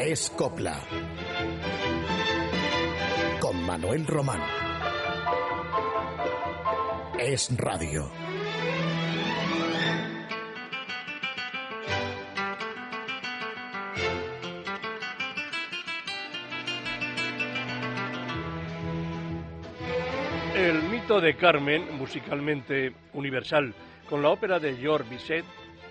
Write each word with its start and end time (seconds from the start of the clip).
Es 0.00 0.30
Copla. 0.30 0.78
Con 3.40 3.66
Manuel 3.66 4.06
Román. 4.06 4.40
Es 7.18 7.50
Radio. 7.56 8.08
El 20.54 20.82
mito 20.84 21.20
de 21.20 21.34
Carmen, 21.34 21.98
musicalmente 21.98 22.94
universal, 23.14 23.74
con 24.08 24.22
la 24.22 24.28
ópera 24.28 24.60
de 24.60 24.76
Georges 24.76 25.10
Bizet, 25.10 25.44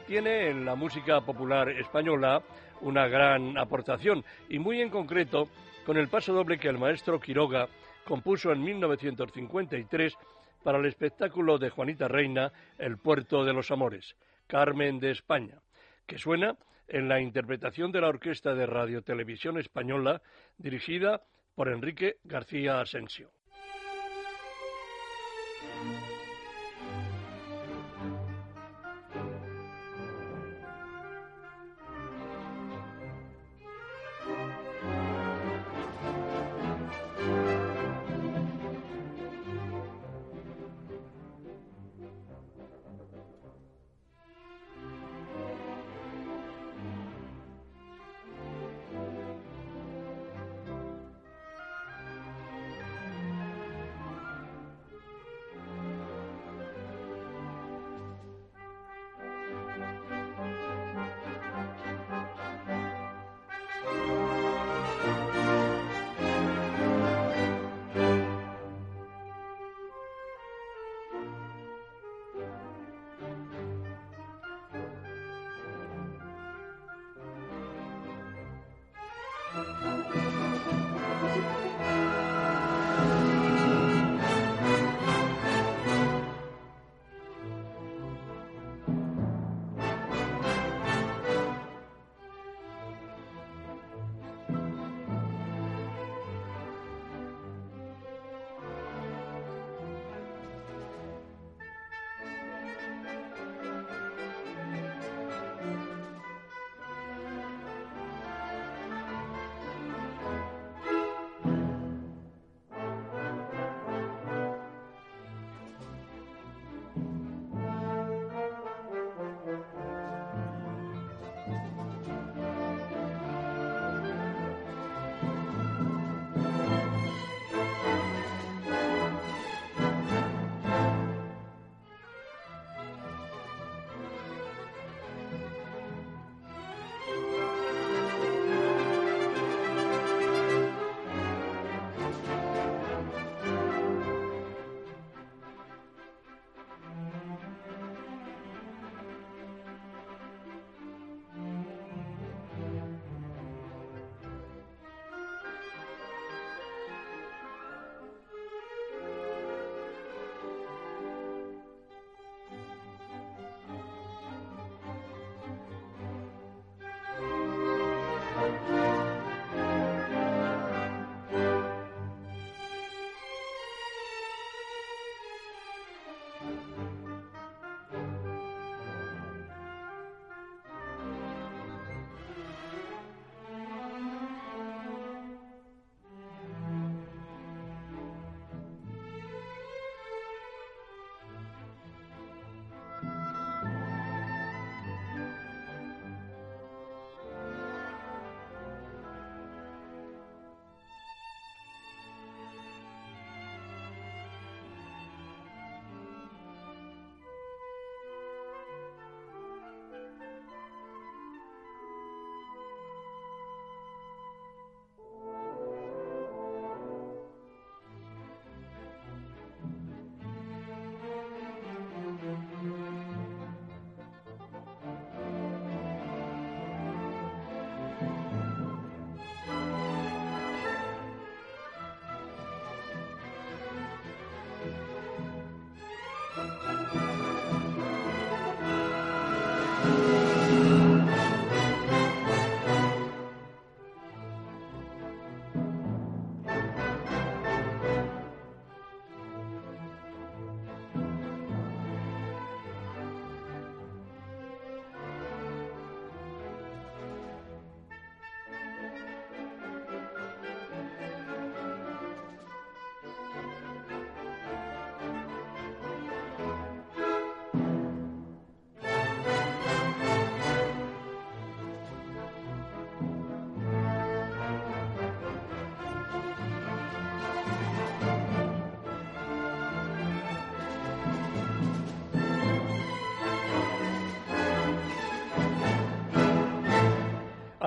tiene 0.08 0.48
en 0.48 0.64
la 0.64 0.76
música 0.76 1.20
popular 1.20 1.70
española 1.70 2.42
una 2.82 3.08
gran 3.08 3.58
aportación 3.58 4.24
y 4.50 4.60
muy 4.60 4.82
en 4.82 4.90
concreto 4.90 5.48
con 5.86 5.98
el 5.98 6.08
paso 6.08 6.34
doble 6.34 6.60
que 6.60 6.68
el 6.68 6.78
maestro 6.78 7.20
Quiroga 7.20 7.68
compuso 8.06 8.52
en 8.52 8.64
1953 8.64 10.16
para 10.64 10.80
el 10.80 10.86
espectáculo 10.86 11.58
de 11.58 11.70
Juanita 11.70 12.08
Reina 12.08 12.52
El 12.78 12.98
puerto 12.98 13.44
de 13.46 13.54
los 13.54 13.72
amores, 13.72 14.16
Carmen 14.48 15.00
de 15.00 15.12
España, 15.12 15.60
que 16.06 16.18
suena 16.18 16.58
en 16.88 17.08
la 17.08 17.20
interpretación 17.20 17.92
de 17.92 18.02
la 18.02 18.08
Orquesta 18.08 18.54
de 18.56 18.66
Radiotelevisión 18.66 19.58
Española 19.58 20.22
dirigida 20.58 21.22
por 21.56 21.70
Enrique 21.70 22.18
García 22.24 22.82
Asensio. 22.82 23.30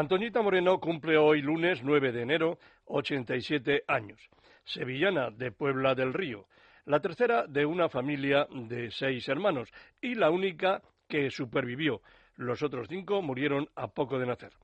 Antoñita 0.01 0.41
Moreno 0.41 0.81
cumple 0.81 1.19
hoy 1.19 1.43
lunes 1.43 1.83
9 1.83 2.11
de 2.11 2.23
enero 2.23 2.59
87 2.87 3.85
años. 3.87 4.19
Sevillana 4.65 5.31
de 5.31 5.53
Puebla 5.53 5.95
del 5.95 6.15
Río. 6.15 6.47
La 6.87 7.01
tercera 7.01 7.47
de 7.47 7.67
una 7.67 7.91
familia 7.91 8.47
de 8.51 8.91
seis 8.91 9.29
hermanos 9.29 9.69
y 10.01 10.15
la 10.15 10.31
única 10.31 10.81
que 11.07 11.31
supervivió. 11.31 12.01
Los 12.37 12.63
otros 12.63 12.89
cinco 12.89 13.21
murieron 13.21 13.69
a 13.75 13.89
poco 13.89 14.19
de 14.19 14.25
nacer. 14.25 14.55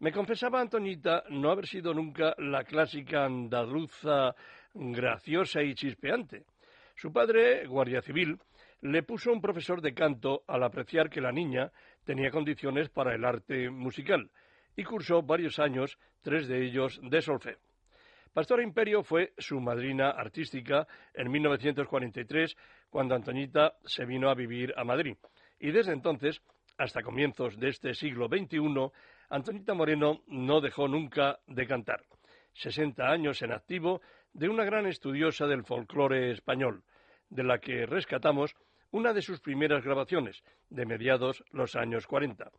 Me 0.00 0.12
confesaba 0.12 0.60
Antoñita 0.60 1.24
no 1.30 1.50
haber 1.50 1.66
sido 1.66 1.94
nunca 1.94 2.34
la 2.36 2.62
clásica 2.64 3.24
andaluza 3.24 4.34
graciosa 4.74 5.62
y 5.62 5.74
chispeante. 5.74 6.44
Su 6.94 7.14
padre, 7.14 7.66
guardia 7.66 8.02
civil, 8.02 8.38
le 8.82 9.02
puso 9.04 9.32
un 9.32 9.40
profesor 9.40 9.80
de 9.80 9.94
canto 9.94 10.42
al 10.46 10.62
apreciar 10.62 11.08
que 11.08 11.22
la 11.22 11.32
niña 11.32 11.72
tenía 12.04 12.30
condiciones 12.30 12.90
para 12.90 13.14
el 13.14 13.24
arte 13.24 13.70
musical 13.70 14.30
y 14.76 14.84
cursó 14.84 15.22
varios 15.22 15.58
años, 15.58 15.98
tres 16.22 16.46
de 16.46 16.64
ellos 16.64 17.00
de 17.02 17.22
solfeo. 17.22 17.58
Pastora 18.32 18.62
Imperio 18.62 19.02
fue 19.02 19.32
su 19.38 19.58
madrina 19.60 20.10
artística 20.10 20.86
en 21.14 21.30
1943, 21.30 22.54
cuando 22.90 23.14
Antoñita 23.14 23.74
se 23.84 24.04
vino 24.04 24.28
a 24.28 24.34
vivir 24.34 24.74
a 24.76 24.84
Madrid. 24.84 25.16
Y 25.58 25.70
desde 25.70 25.92
entonces, 25.92 26.42
hasta 26.76 27.02
comienzos 27.02 27.58
de 27.58 27.70
este 27.70 27.94
siglo 27.94 28.28
XXI, 28.28 28.92
Antoñita 29.30 29.72
Moreno 29.72 30.20
no 30.26 30.60
dejó 30.60 30.86
nunca 30.86 31.38
de 31.46 31.66
cantar. 31.66 32.02
Sesenta 32.52 33.10
años 33.10 33.40
en 33.40 33.52
activo 33.52 34.02
de 34.34 34.50
una 34.50 34.64
gran 34.64 34.86
estudiosa 34.86 35.46
del 35.46 35.64
folclore 35.64 36.30
español, 36.30 36.82
de 37.30 37.42
la 37.42 37.58
que 37.58 37.86
rescatamos 37.86 38.54
una 38.90 39.14
de 39.14 39.22
sus 39.22 39.40
primeras 39.40 39.82
grabaciones, 39.82 40.42
de 40.68 40.84
mediados 40.84 41.42
los 41.52 41.74
años 41.74 42.06
40. 42.06 42.50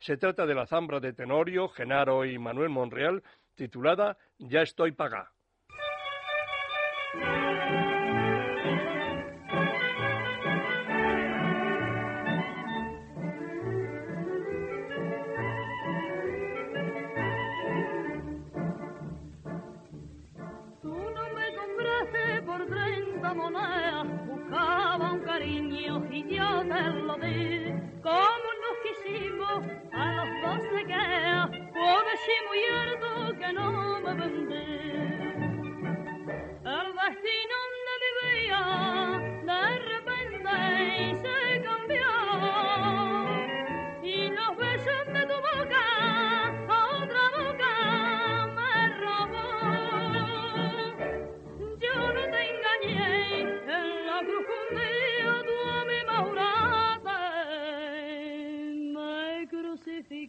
Se 0.00 0.16
trata 0.16 0.46
de 0.46 0.54
la 0.54 0.66
zambra 0.66 1.00
de 1.00 1.12
Tenorio, 1.12 1.68
Genaro 1.68 2.24
y 2.24 2.38
Manuel 2.38 2.68
Monreal, 2.68 3.22
titulada 3.54 4.16
Ya 4.38 4.62
estoy 4.62 4.92
pagá. 4.92 5.32
Tú 20.82 20.92
no 20.92 21.30
me 21.34 21.54
compraste 21.56 22.42
por 22.42 22.66
30 22.66 23.34
monedas, 23.34 24.26
buscaba 24.26 25.12
un 25.12 25.20
cariño 25.20 26.04
y 26.10 26.36
yo 26.36 26.62
te 26.62 26.82
lo 26.82 27.16
di. 27.16 27.72
Como 28.02 28.53
nos 28.64 28.78
quisimos, 28.82 29.66
a 29.92 30.12
los 30.12 30.28
dos 30.42 30.68
se 30.70 30.84
queda, 30.86 31.46
pobre 31.46 32.16
si 32.24 32.32
muy 32.48 32.60
harto 32.64 33.38
que 33.38 33.52
no 33.52 34.00
me 34.00 34.14
vendí. 34.14 34.93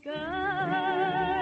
good. 0.05 1.34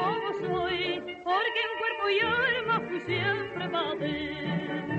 Cómo 0.00 0.32
soy, 0.40 1.00
porque 1.24 1.60
en 1.66 1.72
cuerpo 1.78 2.08
y 2.08 2.20
alma 2.20 2.80
fui 2.88 3.00
siempre 3.00 3.68
para 3.68 4.89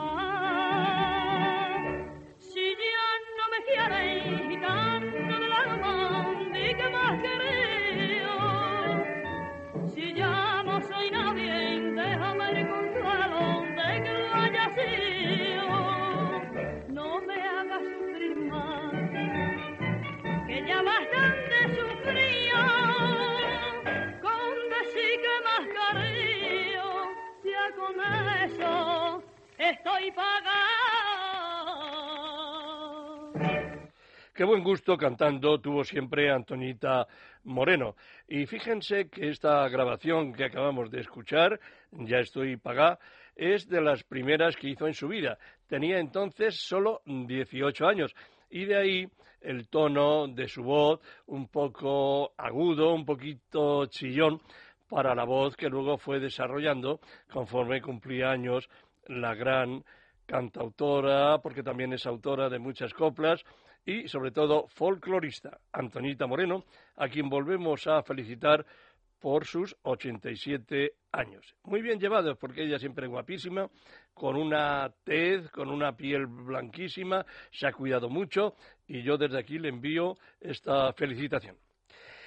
decir 24.69 25.19
que 25.21 25.35
más 25.43 25.65
cariño, 25.75 26.88
ya 27.43 27.65
con 27.75 27.95
eso 28.43 29.23
estoy 29.70 30.12
pagado. 30.12 30.62
Qué 34.34 34.44
buen 34.44 34.63
gusto 34.63 34.98
cantando 34.98 35.60
tuvo 35.60 35.84
siempre 35.84 36.32
Antonita 36.32 37.06
Moreno. 37.44 37.96
Y 38.27 38.48
fíjense 38.48 39.10
que 39.10 39.30
esta 39.30 39.68
grabación 39.70 40.34
que 40.34 40.46
acabamos 40.46 40.89
de 40.89 41.01
escuchar, 41.01 41.60
Ya 41.91 42.20
estoy 42.20 42.58
pagá, 42.58 42.98
es 43.36 43.68
de 43.68 43.82
las 43.82 44.03
primeras 44.03 44.56
que 44.56 44.70
hizo 44.70 44.88
en 44.88 44.94
su 44.94 45.10
vida. 45.10 45.38
Tenía 45.68 46.00
entonces 46.00 46.56
solo 46.56 47.01
18 47.06 47.86
años 47.86 48.15
y 48.50 48.65
de 48.65 48.77
ahí 48.77 49.08
el 49.41 49.68
tono 49.70 50.27
de 50.27 50.48
su 50.48 50.63
voz 50.63 51.01
un 51.27 51.48
poco 51.48 52.34
agudo, 52.38 52.94
un 52.94 53.06
poquito 53.06 53.86
chillón 53.88 54.41
para 54.89 55.13
la 55.15 55.24
voz 55.24 55.56
que 55.56 55.70
luego 55.70 55.98
fue 55.98 56.20
desarrollando 56.20 57.00
conforme 57.32 57.82
cumplía 57.82 58.32
años 58.32 58.70
la 59.12 59.36
gran 59.36 59.84
cantautora, 60.25 61.39
porque 61.39 61.63
también 61.63 61.94
es 61.94 62.06
autora 62.06 62.50
de 62.50 62.60
muchas 62.60 62.94
coplas 62.94 63.44
y 63.86 64.08
sobre 64.08 64.32
todo 64.32 64.68
folclorista, 64.68 65.60
Antonita 65.74 66.27
Moreno, 66.27 66.63
a 66.96 67.10
quien 67.10 67.30
volvemos 67.30 67.88
a 67.88 68.03
felicitar 68.03 68.65
por 69.20 69.46
sus 69.46 69.75
87 69.84 70.94
años. 71.12 71.56
Muy 71.63 71.82
bien 71.82 72.00
llevados, 72.00 72.38
porque 72.38 72.63
ella 72.63 72.80
siempre 72.80 73.08
guapísima, 73.08 73.70
con 74.13 74.36
una 74.36 74.91
tez, 75.03 75.50
con 75.51 75.70
una 75.70 75.96
piel 75.96 76.25
blanquísima, 76.25 77.25
se 77.51 77.68
ha 77.68 77.72
cuidado 77.72 78.10
mucho 78.10 78.56
y 78.88 79.03
yo 79.03 79.18
desde 79.18 79.39
aquí 79.39 79.60
le 79.60 79.70
envío 79.70 80.18
esta 80.39 80.91
felicitación. 80.94 81.56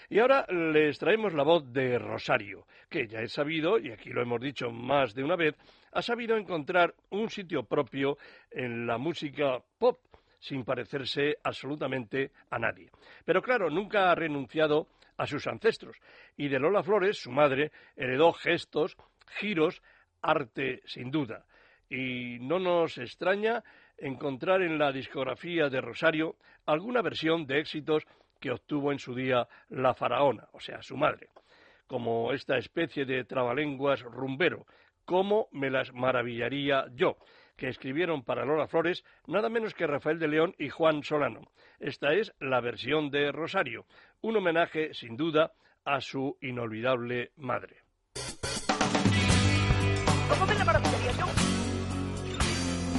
Y 0.08 0.18
ahora 0.18 0.46
les 0.48 0.98
traemos 0.98 1.32
la 1.32 1.42
voz 1.42 1.72
de 1.72 1.98
Rosario, 1.98 2.66
que 2.88 3.08
ya 3.08 3.20
es 3.20 3.32
sabido, 3.32 3.78
y 3.78 3.90
aquí 3.90 4.10
lo 4.10 4.22
hemos 4.22 4.40
dicho 4.40 4.70
más 4.70 5.14
de 5.14 5.24
una 5.24 5.34
vez, 5.34 5.56
ha 5.94 6.02
sabido 6.02 6.36
encontrar 6.36 6.94
un 7.10 7.30
sitio 7.30 7.62
propio 7.62 8.18
en 8.50 8.86
la 8.86 8.98
música 8.98 9.62
pop 9.78 10.00
sin 10.40 10.64
parecerse 10.64 11.38
absolutamente 11.42 12.32
a 12.50 12.58
nadie. 12.58 12.90
Pero 13.24 13.40
claro, 13.40 13.70
nunca 13.70 14.10
ha 14.10 14.14
renunciado 14.14 14.88
a 15.16 15.26
sus 15.26 15.46
ancestros, 15.46 15.96
y 16.36 16.48
de 16.48 16.58
Lola 16.58 16.82
Flores, 16.82 17.18
su 17.18 17.30
madre, 17.30 17.70
heredó 17.96 18.32
gestos, 18.32 18.96
giros, 19.38 19.80
arte 20.20 20.82
sin 20.86 21.10
duda. 21.10 21.46
Y 21.88 22.38
no 22.40 22.58
nos 22.58 22.98
extraña 22.98 23.62
encontrar 23.96 24.62
en 24.62 24.78
la 24.78 24.90
discografía 24.90 25.68
de 25.68 25.80
Rosario 25.80 26.36
alguna 26.66 27.00
versión 27.00 27.46
de 27.46 27.60
éxitos 27.60 28.04
que 28.40 28.50
obtuvo 28.50 28.90
en 28.90 28.98
su 28.98 29.14
día 29.14 29.46
la 29.68 29.94
faraona, 29.94 30.48
o 30.52 30.60
sea, 30.60 30.82
su 30.82 30.96
madre, 30.96 31.28
como 31.86 32.32
esta 32.32 32.58
especie 32.58 33.04
de 33.04 33.24
trabalenguas 33.24 34.02
rumbero, 34.02 34.66
como 35.04 35.48
me 35.52 35.70
las 35.70 35.92
maravillaría 35.92 36.86
yo, 36.94 37.16
que 37.56 37.68
escribieron 37.68 38.22
para 38.24 38.44
Lola 38.44 38.66
Flores 38.66 39.04
nada 39.26 39.48
menos 39.48 39.74
que 39.74 39.86
Rafael 39.86 40.18
de 40.18 40.28
León 40.28 40.54
y 40.58 40.68
Juan 40.68 41.02
Solano. 41.02 41.42
Esta 41.78 42.12
es 42.14 42.32
la 42.40 42.60
versión 42.60 43.10
de 43.10 43.32
Rosario, 43.32 43.86
un 44.20 44.36
homenaje 44.36 44.94
sin 44.94 45.16
duda 45.16 45.52
a 45.84 46.00
su 46.00 46.36
inolvidable 46.40 47.32
madre. 47.36 47.82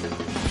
un 0.07 0.44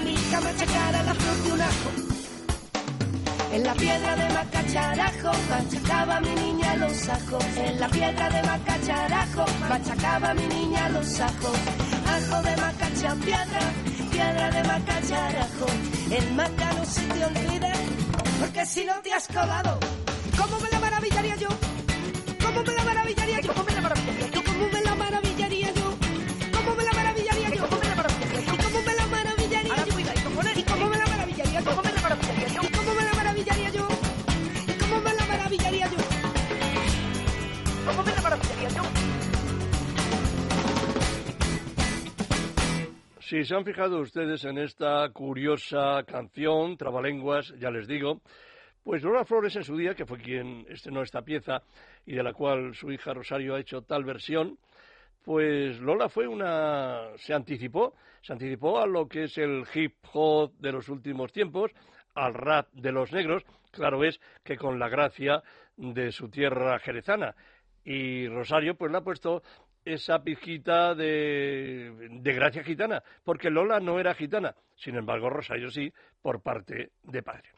que 0.00 0.10
mi 0.10 0.16
cama 0.30 0.50
chacara 0.56 1.02
la 1.02 1.14
flor 1.14 1.36
de 1.44 1.52
un 1.52 1.60
ajo. 1.60 1.90
En 3.52 3.64
la 3.64 3.74
piedra 3.74 4.16
de 4.16 4.34
macacharajo 4.34 5.32
machacaba 5.50 6.20
mi 6.20 6.34
niña 6.34 6.76
los 6.76 7.08
ajos. 7.08 7.44
En 7.56 7.80
la 7.80 7.88
piedra 7.88 8.30
de 8.30 8.42
macacharajo 8.42 9.44
machacaba 9.68 10.34
mi 10.34 10.46
niña 10.46 10.88
los 10.90 11.20
ajos. 11.20 11.58
Ajo 12.06 12.42
de 12.42 12.56
macacha, 12.56 13.14
piedra, 13.16 13.60
piedra 14.10 14.50
de 14.50 14.62
macacharajo. 14.64 15.66
El 16.10 16.34
maca 16.34 16.72
no 16.72 16.84
se 16.84 17.02
te 17.02 17.24
olvide, 17.24 17.72
porque 18.40 18.66
si 18.66 18.84
no 18.84 18.94
te 19.02 19.12
has 19.12 19.26
colado. 19.26 19.78
¿Cómo 20.38 20.60
me 20.60 20.70
la 20.70 20.80
maravillaría 20.80 21.36
yo? 21.36 21.48
¿Cómo 22.44 22.62
me 22.62 22.72
la 22.72 22.84
maravillaría 22.84 23.40
yo? 23.40 23.69
Si 43.30 43.44
se 43.44 43.54
han 43.54 43.64
fijado 43.64 44.00
ustedes 44.00 44.44
en 44.44 44.58
esta 44.58 45.08
curiosa 45.10 46.02
canción, 46.02 46.76
Trabalenguas, 46.76 47.54
ya 47.60 47.70
les 47.70 47.86
digo, 47.86 48.22
pues 48.82 49.04
Lola 49.04 49.24
Flores 49.24 49.54
en 49.54 49.62
su 49.62 49.76
día, 49.76 49.94
que 49.94 50.04
fue 50.04 50.18
quien 50.18 50.66
estrenó 50.68 51.00
esta 51.00 51.22
pieza 51.22 51.62
y 52.04 52.16
de 52.16 52.24
la 52.24 52.32
cual 52.32 52.74
su 52.74 52.90
hija 52.90 53.14
Rosario 53.14 53.54
ha 53.54 53.60
hecho 53.60 53.82
tal 53.82 54.02
versión, 54.02 54.58
pues 55.24 55.78
Lola 55.78 56.08
fue 56.08 56.26
una 56.26 57.02
se 57.18 57.32
anticipó, 57.32 57.94
se 58.20 58.32
anticipó 58.32 58.80
a 58.80 58.86
lo 58.88 59.06
que 59.06 59.22
es 59.22 59.38
el 59.38 59.62
hip 59.74 59.94
hop 60.12 60.52
de 60.58 60.72
los 60.72 60.88
últimos 60.88 61.32
tiempos, 61.32 61.70
al 62.16 62.34
rap 62.34 62.66
de 62.72 62.90
los 62.90 63.12
negros, 63.12 63.44
claro 63.70 64.02
es 64.02 64.20
que 64.42 64.56
con 64.56 64.80
la 64.80 64.88
gracia 64.88 65.40
de 65.76 66.10
su 66.10 66.28
tierra 66.28 66.80
jerezana. 66.80 67.36
Y 67.84 68.26
Rosario 68.26 68.74
pues 68.74 68.90
le 68.90 68.98
ha 68.98 69.02
puesto 69.02 69.44
esa 69.84 70.22
pizquita 70.22 70.94
de, 70.94 72.08
de 72.10 72.32
gracia 72.32 72.62
gitana, 72.62 73.02
porque 73.24 73.50
Lola 73.50 73.80
no 73.80 73.98
era 73.98 74.14
gitana, 74.14 74.54
sin 74.76 74.96
embargo 74.96 75.30
Rosario 75.30 75.70
sí, 75.70 75.92
por 76.22 76.42
parte 76.42 76.90
de 77.02 77.22
padre. 77.22 77.50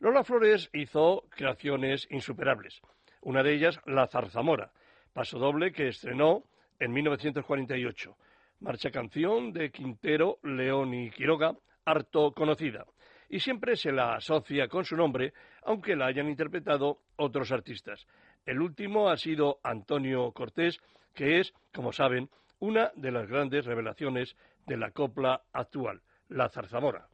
Lola 0.00 0.24
Flores 0.24 0.68
hizo 0.72 1.24
creaciones 1.30 2.06
insuperables. 2.10 2.80
Una 3.22 3.42
de 3.42 3.54
ellas, 3.54 3.80
La 3.86 4.06
Zarzamora, 4.06 4.70
paso 5.12 5.38
doble 5.38 5.72
que 5.72 5.88
estrenó 5.88 6.44
en 6.78 6.92
1948. 6.92 8.16
Marcha 8.60 8.90
canción 8.90 9.52
de 9.52 9.70
Quintero, 9.70 10.38
León 10.42 10.92
y 10.94 11.10
Quiroga, 11.10 11.54
harto 11.84 12.32
conocida. 12.32 12.84
Y 13.28 13.40
siempre 13.40 13.76
se 13.76 13.92
la 13.92 14.16
asocia 14.16 14.68
con 14.68 14.84
su 14.84 14.96
nombre, 14.96 15.32
aunque 15.62 15.96
la 15.96 16.06
hayan 16.06 16.28
interpretado 16.28 16.98
otros 17.16 17.52
artistas. 17.52 18.06
El 18.44 18.60
último 18.60 19.08
ha 19.08 19.16
sido 19.16 19.58
Antonio 19.62 20.30
Cortés, 20.32 20.80
que 21.14 21.40
es, 21.40 21.54
como 21.72 21.92
saben, 21.92 22.28
una 22.58 22.92
de 22.96 23.12
las 23.12 23.28
grandes 23.28 23.64
revelaciones 23.64 24.36
de 24.66 24.76
la 24.76 24.90
copla 24.90 25.42
actual, 25.52 26.02
la 26.28 26.48
zarzamora. 26.48 27.08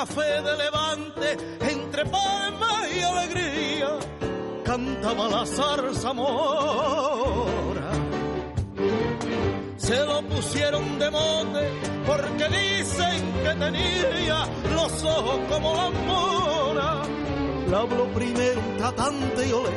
café 0.00 0.40
de 0.40 0.56
levante 0.56 1.36
entre 1.60 2.04
palmas 2.06 2.79
cantaba 4.70 5.28
la 5.28 5.44
zarzamora. 5.44 6.20
Se 9.76 9.98
lo 10.04 10.22
pusieron 10.22 10.98
de 11.00 11.10
mote 11.10 11.64
porque 12.06 12.44
dicen 12.60 13.20
que 13.42 13.52
tenía 13.64 14.38
los 14.76 14.92
ojos 15.02 15.38
como 15.50 15.74
la 15.74 15.90
mora. 16.10 17.02
La 17.68 17.78
habló 17.80 18.04
primero 18.14 18.60
un 18.60 18.76
tratante 18.76 19.48
y 19.48 19.52
olé, 19.52 19.76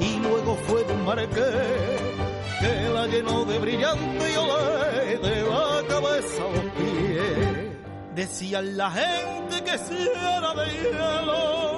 y 0.00 0.18
luego 0.18 0.56
fue 0.66 0.82
un 0.92 1.04
marqués 1.04 2.02
que 2.60 2.72
la 2.94 3.06
llenó 3.06 3.44
de 3.44 3.58
brillante 3.60 4.24
y 4.32 4.36
olé 4.36 5.18
de 5.18 5.36
la 5.52 5.82
cabeza 5.88 6.42
a 6.42 6.50
los 6.56 6.68
pies. 6.78 7.76
Decían 8.16 8.76
la 8.76 8.90
gente 8.90 9.54
que 9.66 9.78
si 9.78 9.98
era 10.36 10.52
de 10.54 10.66
hielo, 10.78 11.71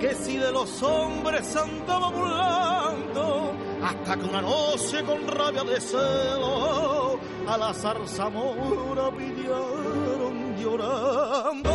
que 0.00 0.14
si 0.14 0.36
de 0.36 0.52
los 0.52 0.82
hombres 0.82 1.56
andaba 1.56 2.10
burlando, 2.10 3.52
hasta 3.82 4.16
que 4.16 4.24
una 4.24 4.42
noche 4.42 5.02
con 5.04 5.26
rabia 5.28 5.64
de 5.64 5.80
celo 5.80 7.18
a 7.46 7.58
la 7.58 7.72
zarzamora 7.74 9.10
pillaron 9.16 10.56
llorando. 10.56 11.70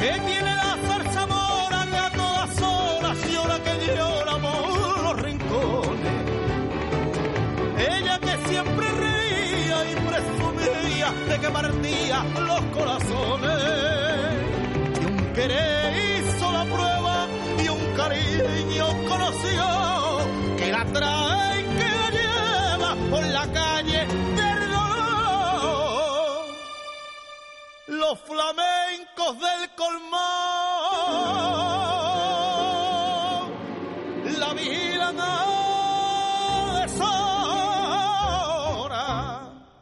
¿Qué 0.00 0.12
tiene 0.26 0.54
la 0.54 0.76
zarzamora 0.86 1.86
que 1.90 1.96
a 1.96 2.10
todas 2.12 2.62
horas 2.62 3.18
llora 3.32 3.62
que 3.62 3.74
llora 3.96 4.34
por 4.38 5.02
los 5.02 5.22
rincones? 5.22 6.16
Ella 7.78 8.18
que 8.20 8.48
siempre 8.48 8.86
reía 8.90 9.90
y 9.90 9.94
presumía 10.08 11.12
de 11.28 11.40
que 11.40 11.50
partía 11.50 12.24
los 12.40 12.60
corazones. 12.76 14.07
Querer 15.48 15.96
hizo 15.96 16.52
la 16.52 16.64
prueba 16.64 17.26
y 17.64 17.68
un 17.68 17.96
cariño 17.96 18.86
conoció 19.08 19.64
que 20.58 20.70
la 20.70 20.84
trae 20.84 21.60
y 21.60 21.64
que 21.64 21.88
la 21.88 22.10
lleva 22.10 22.94
por 23.10 23.24
la 23.24 23.46
calle 23.50 24.06
del 24.36 24.70
dolor. 24.70 26.44
Los 27.86 28.18
flamencos 28.20 29.38
del 29.40 29.70
colmón 29.74 30.18
la 34.38 34.52
vigilan 34.52 35.16
a 35.18 36.82
deshora, 36.82 37.46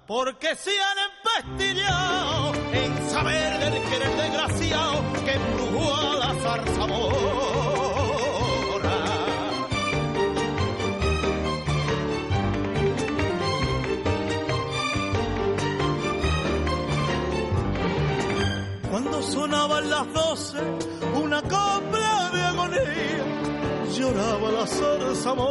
porque 0.06 0.54
se 0.54 0.70
han 0.80 0.98
empestillado 1.10 2.54
en 2.72 3.10
saber 3.10 3.58
del 3.58 3.82
querer 3.90 4.16
desgraciado 4.16 5.15
zarzamora. 6.56 7.76
Cuando 18.90 19.22
sonaban 19.22 19.90
las 19.90 20.12
doce, 20.12 20.58
una 21.22 21.42
copla 21.42 22.30
de 22.32 22.42
agonía, 22.42 23.24
lloraba 23.96 24.50
la 24.52 24.66
zarzamora. 24.66 25.46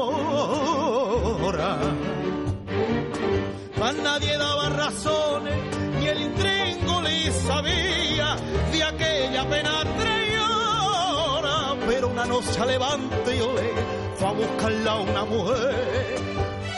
Mas 3.80 3.96
nadie 3.98 4.38
daba 4.38 4.70
razones, 4.70 5.78
ni 6.00 6.08
el 6.08 6.22
intríngulis 6.22 7.34
sabía 7.46 8.36
de 8.72 8.84
aquella 8.84 9.50
pena 9.50 9.84
traidora. 9.84 10.25
Una 12.16 12.26
noche 12.28 12.66
levante 12.66 13.36
y 13.36 13.42
olé, 13.42 13.74
fue 14.16 14.28
a 14.30 14.32
buscarla 14.32 14.96
una 15.02 15.26
mujer. 15.26 16.16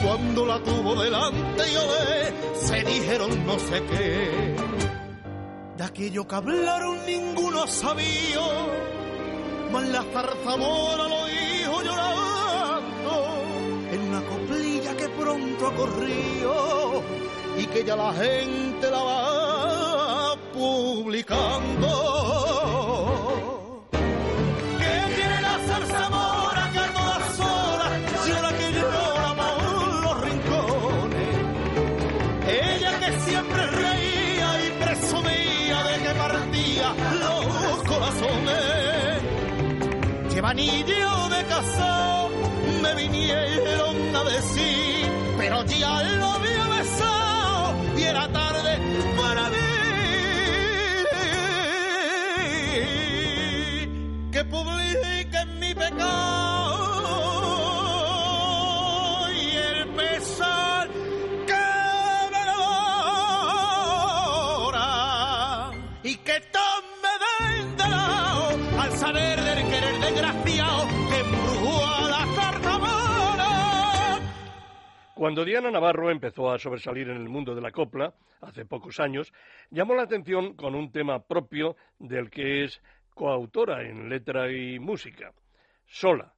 Cuando 0.02 0.48
la 0.48 0.60
tuvo 0.64 0.96
delante 0.96 1.64
y 1.72 1.76
olé, 1.76 2.56
se 2.56 2.84
dijeron 2.84 3.46
no 3.46 3.60
sé 3.60 3.84
qué. 3.84 4.56
De 5.78 5.84
aquello 5.84 6.28
que 6.28 6.34
hablaron 6.34 7.06
ninguno 7.06 7.68
sabía, 7.68 8.48
mas 9.72 9.88
la 9.90 10.04
zarzamora 10.12 11.04
lo 11.08 11.28
dijo 11.28 11.84
llorando 11.84 13.38
en 13.92 14.02
una 14.10 14.22
coplilla 14.24 14.98
que 14.98 15.08
pronto 15.10 15.72
corrió 15.76 17.04
y 17.60 17.66
que 17.68 17.84
ya 17.86 17.96
la 17.96 18.12
gente 18.12 18.90
la 18.90 19.04
va 19.04 20.36
publicando. 20.52 22.17
Decir, 44.38 45.10
pero 45.38 45.64
ya 45.66 46.04
lo 46.04 46.28
había 46.38 46.68
besado 46.68 47.76
y 47.98 48.04
era 48.04 48.28
tarde 48.28 48.74
para 49.20 49.50
mí. 49.50 49.58
Que 54.32 54.44
publiquen 54.46 55.60
mi 55.60 55.74
pecado 55.74 56.47
Cuando 75.18 75.44
Diana 75.44 75.72
Navarro 75.72 76.12
empezó 76.12 76.52
a 76.52 76.60
sobresalir 76.60 77.10
en 77.10 77.18
el 77.18 77.28
mundo 77.28 77.56
de 77.56 77.62
la 77.62 77.72
copla, 77.72 78.14
hace 78.40 78.66
pocos 78.66 79.00
años, 79.00 79.34
llamó 79.72 79.96
la 79.96 80.04
atención 80.04 80.56
con 80.56 80.76
un 80.76 80.92
tema 80.92 81.24
propio 81.26 81.76
del 81.98 82.30
que 82.30 82.66
es 82.66 82.80
coautora 83.16 83.82
en 83.82 84.10
letra 84.10 84.52
y 84.52 84.78
música, 84.78 85.34
Sola. 85.88 86.36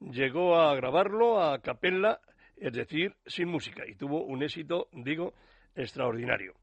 Llegó 0.00 0.56
a 0.56 0.74
grabarlo 0.74 1.40
a 1.40 1.60
capella, 1.60 2.18
es 2.56 2.72
decir, 2.72 3.14
sin 3.26 3.46
música, 3.46 3.84
y 3.86 3.94
tuvo 3.94 4.24
un 4.24 4.42
éxito, 4.42 4.88
digo, 4.90 5.34
extraordinario. 5.76 6.54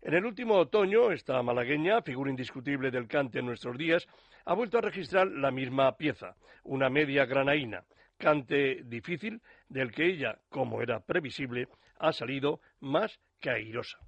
En 0.00 0.14
el 0.14 0.24
último 0.24 0.54
otoño, 0.54 1.12
esta 1.12 1.42
malagueña, 1.42 2.00
figura 2.00 2.30
indiscutible 2.30 2.90
del 2.90 3.06
cante 3.06 3.40
en 3.40 3.44
nuestros 3.44 3.76
días, 3.76 4.08
ha 4.46 4.54
vuelto 4.54 4.78
a 4.78 4.80
registrar 4.80 5.26
la 5.26 5.50
misma 5.50 5.94
pieza, 5.94 6.36
una 6.64 6.88
media 6.88 7.26
granaína, 7.26 7.84
cante 8.22 8.82
difícil 8.84 9.42
del 9.68 9.90
que 9.90 10.06
ella, 10.06 10.38
como 10.48 10.80
era 10.80 11.00
previsible, 11.00 11.66
ha 11.98 12.12
salido 12.12 12.60
más 12.78 13.18
que 13.40 13.50
airosa. 13.50 13.98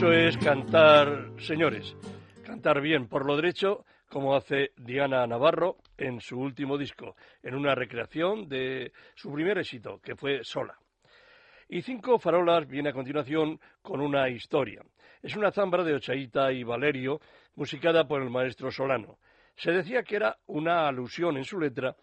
Eso 0.00 0.12
es 0.14 0.38
cantar, 0.38 1.32
señores, 1.36 1.94
cantar 2.42 2.80
bien 2.80 3.06
por 3.06 3.26
lo 3.26 3.36
derecho, 3.36 3.84
como 4.08 4.34
hace 4.34 4.70
Diana 4.78 5.26
Navarro 5.26 5.76
en 5.98 6.22
su 6.22 6.40
último 6.40 6.78
disco, 6.78 7.16
en 7.42 7.54
una 7.54 7.74
recreación 7.74 8.48
de 8.48 8.92
su 9.14 9.30
primer 9.30 9.58
éxito, 9.58 10.00
que 10.02 10.16
fue 10.16 10.42
Sola. 10.42 10.74
Y 11.68 11.82
Cinco 11.82 12.18
Farolas 12.18 12.66
viene 12.66 12.88
a 12.88 12.94
continuación 12.94 13.60
con 13.82 14.00
una 14.00 14.30
historia. 14.30 14.80
Es 15.20 15.36
una 15.36 15.52
zambra 15.52 15.84
de 15.84 15.92
Ochaíta 15.92 16.50
y 16.50 16.64
Valerio, 16.64 17.20
musicada 17.56 18.08
por 18.08 18.22
el 18.22 18.30
maestro 18.30 18.70
Solano. 18.70 19.18
Se 19.54 19.70
decía 19.70 20.02
que 20.02 20.16
era 20.16 20.38
una 20.46 20.88
alusión 20.88 21.36
en 21.36 21.44
su 21.44 21.60
letra 21.60 21.94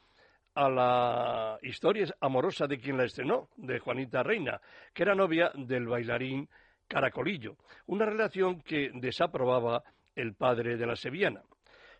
a 0.53 0.69
la 0.69 1.57
historia 1.63 2.05
amorosa 2.21 2.67
de 2.67 2.77
quien 2.77 2.95
la 2.95 3.05
estrenó, 3.05 3.49
de 3.55 3.79
Juanita 3.79 4.21
Reina, 4.21 4.61
que 4.93 5.01
era 5.01 5.15
novia 5.15 5.51
del 5.55 5.87
bailarín 5.87 6.47
Caracolillo, 6.87 7.57
una 7.87 8.05
relación 8.05 8.61
que 8.61 8.91
desaprobaba 8.93 9.83
el 10.15 10.33
padre 10.35 10.77
de 10.77 10.85
la 10.85 10.95
sevillana. 10.95 11.41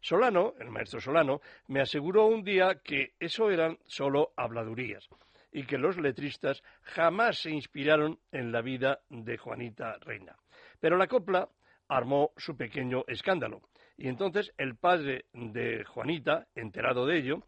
Solano, 0.02 0.54
el 0.60 0.70
maestro 0.70 1.00
Solano, 1.00 1.42
me 1.68 1.82
aseguró 1.82 2.28
un 2.28 2.44
día 2.44 2.80
que 2.84 3.14
eso 3.20 3.50
eran 3.50 3.78
solo 3.86 4.32
habladurías 4.36 5.08
y 5.52 5.66
que 5.66 5.78
los 5.78 5.98
letristas 5.98 6.62
jamás 6.84 7.40
se 7.40 7.52
inspiraron 7.52 8.20
en 8.32 8.52
la 8.52 8.62
vida 8.62 9.00
de 9.10 9.38
Juanita 9.38 9.98
Reina. 10.00 10.36
Pero 10.80 10.98
la 10.98 11.08
copla 11.08 11.50
armó 11.88 12.32
su 12.38 12.56
pequeño 12.56 13.04
escándalo 13.08 13.62
y 13.98 14.08
entonces 14.08 14.54
el 14.58 14.76
padre 14.76 15.26
de 15.34 15.84
Juanita, 15.84 16.48
enterado 16.54 17.06
de 17.06 17.18
ello, 17.18 17.44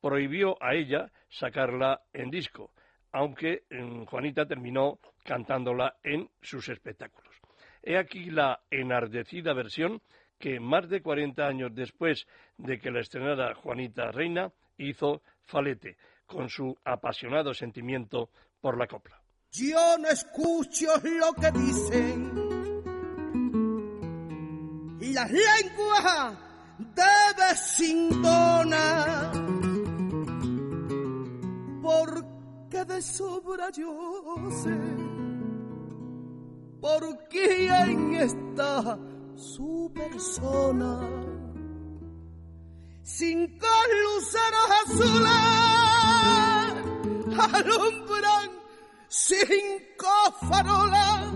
prohibió 0.00 0.56
a 0.62 0.74
ella 0.74 1.12
sacarla 1.28 2.00
en 2.12 2.30
disco, 2.30 2.70
aunque 3.14 3.62
mm, 3.70 4.04
Juanita 4.04 4.44
terminó 4.44 4.98
cantándola 5.22 5.96
en 6.02 6.28
sus 6.42 6.68
espectáculos. 6.68 7.32
He 7.80 7.96
aquí 7.96 8.30
la 8.30 8.60
enardecida 8.70 9.54
versión 9.54 10.02
que 10.38 10.58
más 10.58 10.88
de 10.88 11.00
40 11.00 11.46
años 11.46 11.70
después 11.74 12.26
de 12.58 12.80
que 12.80 12.90
la 12.90 13.00
estrenara 13.00 13.54
Juanita 13.54 14.10
Reina 14.10 14.50
hizo 14.78 15.22
Falete, 15.44 15.96
con 16.26 16.48
su 16.48 16.76
apasionado 16.84 17.54
sentimiento 17.54 18.30
por 18.60 18.76
la 18.76 18.88
copla. 18.88 19.22
Yo 19.52 19.96
no 19.98 20.08
escucho 20.08 20.88
lo 21.04 21.32
que 21.34 21.52
dicen 21.52 22.44
las 25.12 25.30
lenguas 25.30 26.36
de 26.78 27.44
desintona 27.48 29.30
de 32.84 33.02
sobra 33.02 33.70
yo 33.70 34.34
sé 34.62 34.78
por 36.80 37.02
quién 37.28 38.14
está 38.14 38.98
su 39.34 39.90
persona 39.94 41.00
cinco 43.02 43.66
luceros 44.02 44.70
azules 44.84 45.30
alumbran 47.52 48.50
cinco 49.08 50.12
farolas 50.48 51.32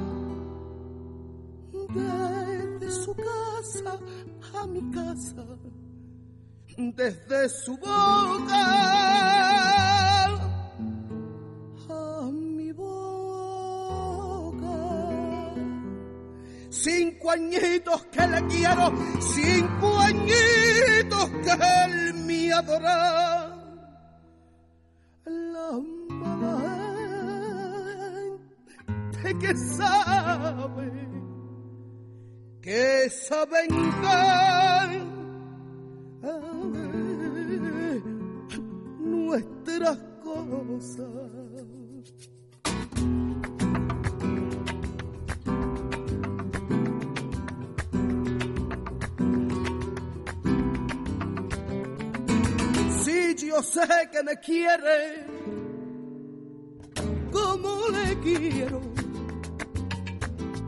desde 1.94 2.90
su 3.04 3.12
casa 3.14 3.98
a 4.60 4.66
mi 4.66 4.82
casa, 4.90 5.46
desde 6.76 7.48
su 7.48 7.76
boca 7.78 9.87
Cinco 16.80 17.32
añitos 17.32 18.04
que 18.12 18.24
le 18.28 18.46
quiero, 18.46 18.92
cinco 19.20 19.98
añitos 19.98 21.30
que 21.42 21.52
él 21.84 22.14
me 22.24 22.52
adora. 22.52 23.54
La 25.24 25.70
gente 29.22 29.38
que 29.40 29.56
sabe 29.56 31.08
que 32.62 33.10
saben 33.10 33.68
dar 34.02 34.90
nuestras 39.00 39.98
cosas. 40.22 41.87
Yo 53.46 53.62
sé 53.62 53.86
que 54.10 54.22
me 54.22 54.36
quiere 54.36 55.26
como 57.30 57.88
le 57.88 58.18
quiero. 58.20 58.80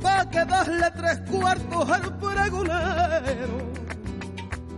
Pa' 0.00 0.30
que 0.30 0.44
darle 0.44 0.90
tres 0.96 1.20
cuartos 1.30 1.90
al 1.90 2.18
pregonero. 2.18 3.70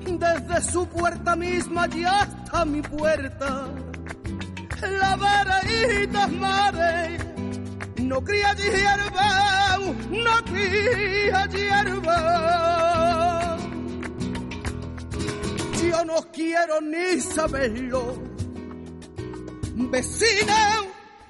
Desde 0.07 0.70
su 0.70 0.87
puerta 0.88 1.37
misma 1.37 1.87
y 1.94 2.05
hasta 2.05 2.64
mi 2.64 2.83
puerta. 2.83 3.68
La 4.81 5.16
veredita 5.16 6.26
madre 6.28 7.18
no 7.98 8.20
cría 8.22 8.55
hierba, 8.55 9.78
no 10.11 10.44
cría 10.44 11.46
hierba. 11.46 12.12
Yo 15.92 16.05
no 16.07 16.22
quiero 16.33 16.81
ni 16.81 17.20
saberlo. 17.20 18.14
Vecina, 19.74 20.81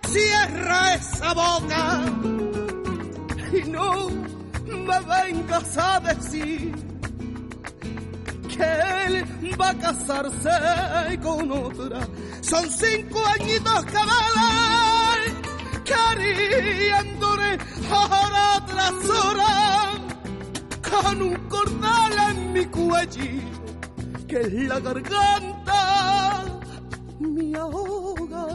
cierra 0.09 0.95
esa 0.95 1.35
boca 1.35 2.01
y 3.53 3.69
no 3.69 4.09
me 4.09 5.01
vengas 5.01 5.77
a 5.77 5.99
decir 5.99 6.73
que 8.49 8.69
él 9.07 9.25
va 9.61 9.71
a 9.71 9.79
casarse 9.79 11.19
con 11.21 11.51
otra. 11.51 12.07
Son 12.43 12.71
cinco 12.71 13.21
añitos 13.41 13.85
que 13.87 14.01
valen, 14.13 15.33
queriéndole 15.85 17.59
hora 17.91 18.65
tras 18.69 19.11
hora, 19.11 19.93
con 20.89 21.23
un 21.23 21.35
cordal 21.49 22.13
en 22.31 22.53
mi 22.53 22.65
cuello, 22.67 23.52
que 24.33 24.49
la 24.67 24.81
garganta 24.81 26.45
mi 27.21 27.55
ahoga. 27.55 28.47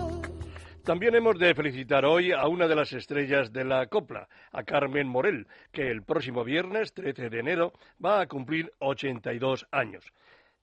También 0.84 1.14
hemos 1.14 1.38
de 1.38 1.54
felicitar 1.54 2.04
hoy 2.04 2.32
a 2.32 2.48
una 2.48 2.68
de 2.68 2.76
las 2.76 2.94
estrellas 2.94 3.54
de 3.54 3.64
la 3.64 3.86
copla, 3.86 4.28
a 4.52 4.64
Carmen 4.64 5.08
Morel, 5.08 5.46
que 5.72 5.92
el 5.92 6.02
próximo 6.02 6.44
viernes, 6.44 6.94
13 6.94 7.30
de 7.30 7.40
enero, 7.40 7.74
va 8.04 8.22
a 8.22 8.28
cumplir 8.28 8.72
82 8.80 9.68
años. 9.70 10.04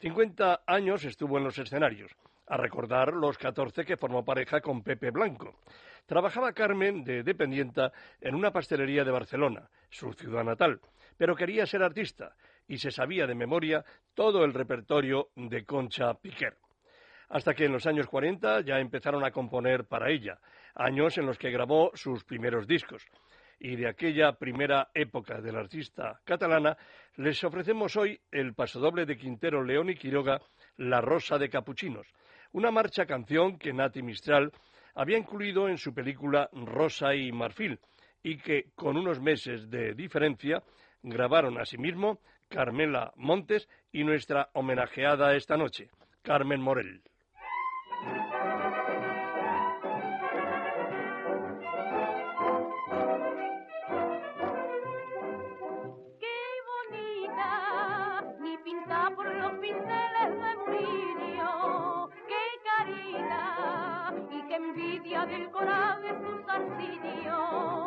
50 0.01 0.63
años 0.67 1.05
estuvo 1.05 1.39
en 1.39 1.45
los 1.45 1.59
escenarios, 1.59 2.11
a 2.49 2.57
recordar 2.57 3.13
los 3.13 3.39
14 3.39 3.85
que 3.85 3.97
formó 3.97 4.25
pareja 4.25 4.61
con 4.61 4.83
Pepe 4.83 5.13
Blanco. 5.13 5.61
Trabajaba 6.07 6.53
Carmen 6.53 7.05
de 7.05 7.23
dependienta 7.23 7.93
en 8.21 8.35
una 8.35 8.51
pastelería 8.51 9.05
de 9.05 9.13
Barcelona, 9.13 9.69
su 9.91 10.13
ciudad 10.13 10.43
natal, 10.43 10.81
pero 11.17 11.37
quería 11.37 11.67
ser 11.67 11.85
artista 11.85 12.35
y 12.69 12.79
se 12.79 12.91
sabía 12.91 13.27
de 13.27 13.35
memoria 13.35 13.85
todo 14.15 14.45
el 14.45 14.55
repertorio 14.55 15.29
de 15.37 15.65
Concha 15.65 16.15
Piquer 16.15 16.57
hasta 17.29 17.55
que 17.55 17.65
en 17.65 17.73
los 17.73 17.87
años 17.87 18.07
40 18.07 18.61
ya 18.61 18.79
empezaron 18.79 19.25
a 19.25 19.31
componer 19.31 19.87
para 19.87 20.11
ella, 20.11 20.39
años 20.75 21.19
en 21.19 21.27
los 21.27 21.39
que 21.39 21.51
grabó 21.51 21.91
sus 21.95 22.25
primeros 22.25 22.67
discos. 22.67 23.05
Y 23.59 23.77
de 23.77 23.89
aquella 23.89 24.33
primera 24.33 24.89
época 24.95 25.41
de 25.41 25.53
la 25.53 25.61
artista 25.61 26.21
catalana, 26.25 26.77
les 27.17 27.43
ofrecemos 27.45 27.97
hoy 27.97 28.21
el 28.31 28.55
pasodoble 28.55 29.07
de 29.07 29.17
Quintero 29.17 29.63
León 29.63 29.91
y 29.91 29.95
Quiroga, 29.95 30.41
La 30.77 31.01
Rosa 31.01 31.39
de 31.39 31.49
Capuchinos, 31.49 32.07
una 32.53 32.71
marcha 32.71 33.07
canción 33.07 33.59
que 33.59 33.73
Nati 33.73 34.03
Mistral 34.03 34.53
había 34.95 35.19
incluido 35.19 35.69
en 35.69 35.79
su 35.79 35.95
película 35.95 36.49
Rosa 36.53 37.15
y 37.15 37.33
Marfil, 37.33 37.79
y 38.23 38.39
que, 38.39 38.71
con 38.75 38.97
unos 38.97 39.21
meses 39.21 39.69
de 39.69 39.95
diferencia, 39.95 40.63
grabaron 41.05 41.61
asimismo 41.61 42.19
Carmela 42.49 43.13
Montes 43.17 43.69
y 43.93 44.05
nuestra 44.05 44.49
homenajeada 44.55 45.37
esta 45.37 45.57
noche, 45.57 45.91
Carmen 46.23 46.61
Morel. 46.61 47.03
Del 65.25 65.51
coral 65.51 66.03
de 66.03 66.11
sus 66.11 66.47
arcillos. 66.47 67.84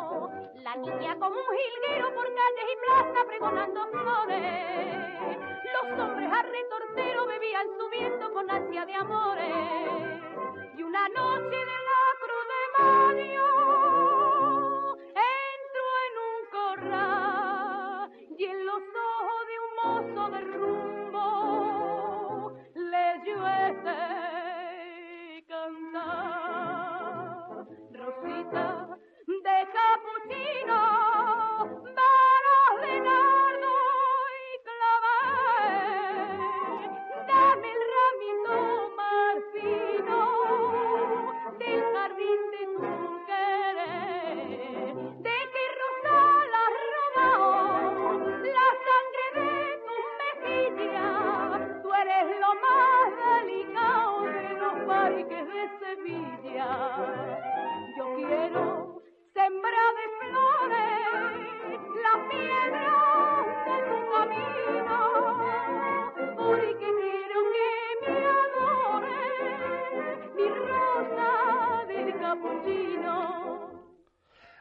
La 0.68 0.76
niña 0.76 1.16
como 1.18 1.34
un 1.34 1.56
jilguero 1.56 2.14
por 2.14 2.26
calles 2.26 2.66
y 2.70 2.76
plazas 2.84 3.24
pregonando 3.26 3.88
flores. 3.88 5.40
Los 5.72 5.98
hombres 5.98 6.30
a 6.30 6.42
retortero 6.42 7.26
bebían 7.26 7.68
subiendo 7.78 8.30
con 8.34 8.50
ansia 8.50 8.84
de 8.84 8.94
amores. 8.94 9.54
Y 10.76 10.82
una 10.82 11.08
noche 11.08 11.56
de 11.56 11.78
la 11.88 12.17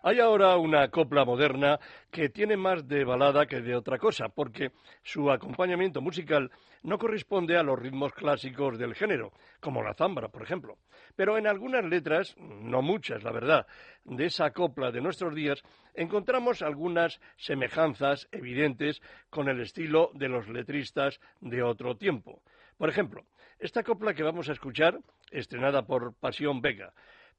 Hay 0.08 0.22
ahora 0.22 0.56
una 0.56 0.88
copla 0.88 1.26
moderna 1.26 1.82
que 2.10 2.30
tiene 2.30 2.56
más 2.56 2.88
de 2.88 3.04
balada 3.04 3.46
que 3.46 3.60
de 3.60 3.76
otra 3.76 3.98
cosa, 3.98 4.30
porque 4.30 4.72
su 5.04 5.30
acompañamiento 5.30 6.00
musical 6.00 6.50
no 6.84 6.98
corresponde 6.98 7.58
a 7.58 7.64
los 7.64 7.78
ritmos 7.78 8.14
clásicos 8.14 8.78
del 8.78 8.96
género, 8.96 9.34
como 9.60 9.84
la 9.84 9.94
zambra, 9.94 10.30
por 10.30 10.44
ejemplo. 10.44 10.78
Pero 11.18 11.38
en 11.38 11.46
algunas 11.46 11.84
letras, 11.84 12.38
no 12.38 12.82
muchas, 12.82 13.22
la 13.22 13.34
verdad, 13.34 13.68
de 14.06 14.28
esa 14.28 14.52
copla 14.52 14.92
de 14.94 15.02
nuestros 15.02 15.36
días, 15.36 15.62
encontramos 15.94 16.62
algunas 16.62 17.20
semejanzas 17.36 18.30
evidentes 18.32 19.02
con 19.30 19.50
el 19.50 19.60
estilo 19.60 20.12
de 20.14 20.30
los 20.30 20.48
letristas 20.48 21.20
de 21.42 21.64
otro 21.64 21.98
tiempo. 21.98 22.42
Por 22.78 22.88
ejemplo, 22.88 23.26
esta 23.60 23.84
copla 23.84 24.14
que 24.14 24.24
vamos 24.24 24.48
a 24.48 24.54
escuchar, 24.54 25.00
estrenada 25.32 25.86
por 25.86 26.14
Pasión 26.14 26.62
Vega, 26.62 26.94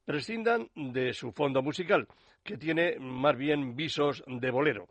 prescindan 0.05 0.69
de 0.75 1.13
su 1.13 1.31
fondo 1.31 1.61
musical, 1.61 2.07
que 2.43 2.57
tiene 2.57 2.97
más 2.99 3.37
bien 3.37 3.75
visos 3.75 4.23
de 4.27 4.51
bolero. 4.51 4.87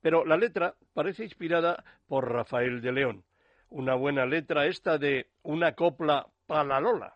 Pero 0.00 0.24
la 0.24 0.36
letra 0.36 0.74
parece 0.92 1.24
inspirada 1.24 1.82
por 2.06 2.30
Rafael 2.30 2.80
de 2.80 2.92
León. 2.92 3.24
Una 3.70 3.94
buena 3.94 4.26
letra 4.26 4.66
esta 4.66 4.98
de 4.98 5.28
Una 5.42 5.72
copla 5.72 6.26
palalola, 6.46 7.14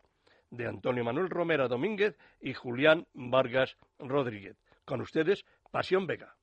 de 0.51 0.66
Antonio 0.66 1.05
Manuel 1.05 1.29
Romera 1.29 1.68
Domínguez 1.68 2.16
y 2.40 2.55
Julián 2.55 3.07
Vargas 3.12 3.77
Rodríguez. 3.98 4.57
Con 4.85 5.03
ustedes, 5.03 5.44
Pasión 5.70 6.07
Vega. 6.07 6.38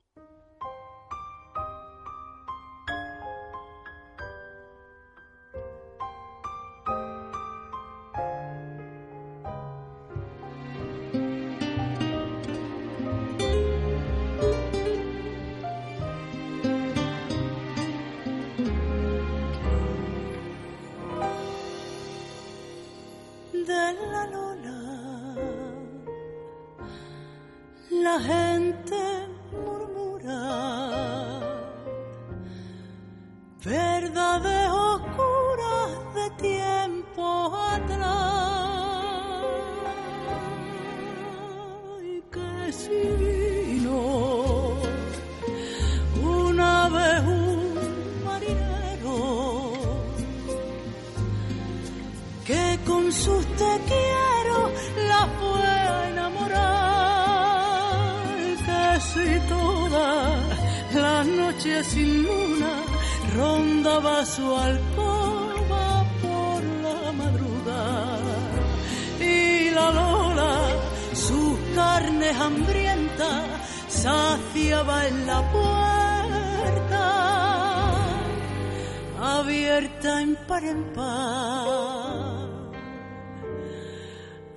Abierta 79.75 80.21
en 80.21 80.35
par 80.47 80.63
en 80.63 80.83
par 80.95 81.67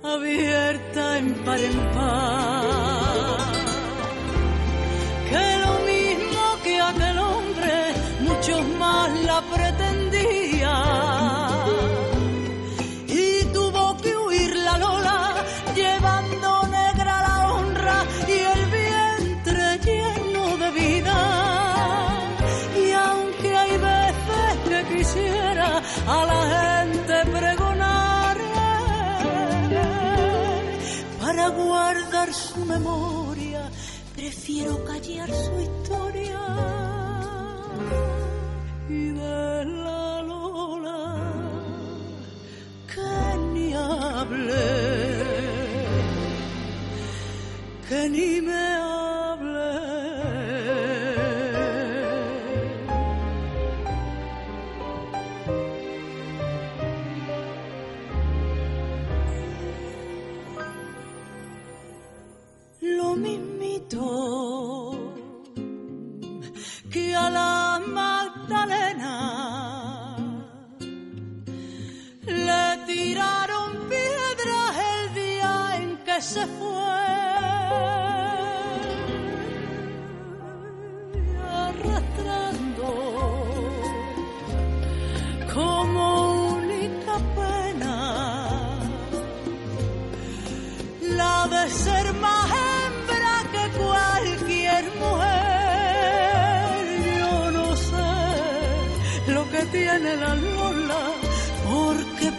abierta 0.03 1.17
en 1.17 1.33
par 1.45 1.59
en 1.59 1.79
par 1.93 2.98
memoria 32.79 33.69
prefiero 34.15 34.83
callar 34.85 35.29
su 35.29 35.59
historia. 35.59 36.39
Y 38.89 39.11
de 39.11 39.65
la 39.65 40.21
Lola 40.23 41.15
que 42.91 43.37
ni 43.53 43.73
hable, 43.73 44.65
que 47.87 48.09
ni 48.09 48.41
me 48.41 48.88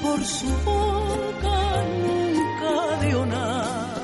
por 0.03 0.25
su 0.25 0.49
boca 0.65 1.85
nunca 2.05 3.07
dio 3.07 3.27
nada. 3.27 3.95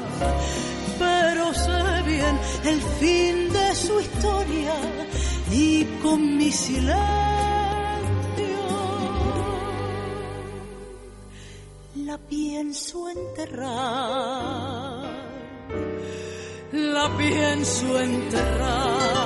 Pero 0.99 1.55
sé 1.55 2.03
bien 2.07 2.39
el 2.65 2.81
fin 3.01 3.53
de 3.53 3.75
su 3.75 4.01
historia 4.01 4.75
y 5.53 5.85
con 6.03 6.37
mi 6.37 6.51
silencio 6.51 7.27
la 12.05 12.19
pienso 12.19 13.09
enterrar, 13.09 13.67
la 16.73 17.17
pienso 17.17 18.01
enterrar. 18.01 19.26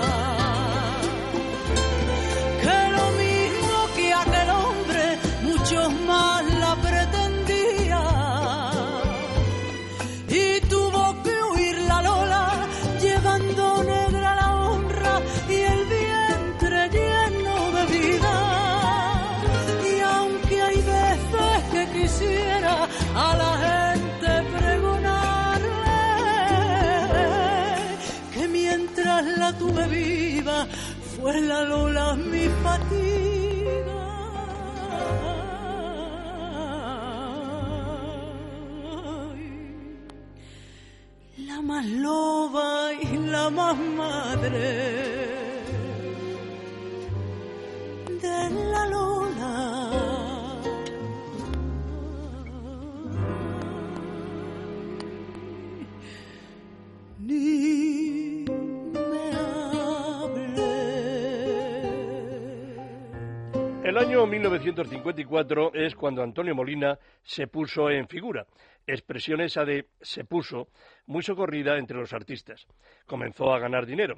Año 64.10 64.26
1954 64.26 65.72
es 65.72 65.94
cuando 65.94 66.24
Antonio 66.24 66.52
Molina 66.52 66.98
se 67.22 67.46
puso 67.46 67.90
en 67.90 68.08
figura. 68.08 68.44
Expresión 68.84 69.40
esa 69.40 69.64
de 69.64 69.86
se 70.00 70.24
puso, 70.24 70.66
muy 71.06 71.22
socorrida 71.22 71.78
entre 71.78 71.96
los 71.96 72.12
artistas. 72.12 72.66
Comenzó 73.06 73.54
a 73.54 73.60
ganar 73.60 73.86
dinero. 73.86 74.16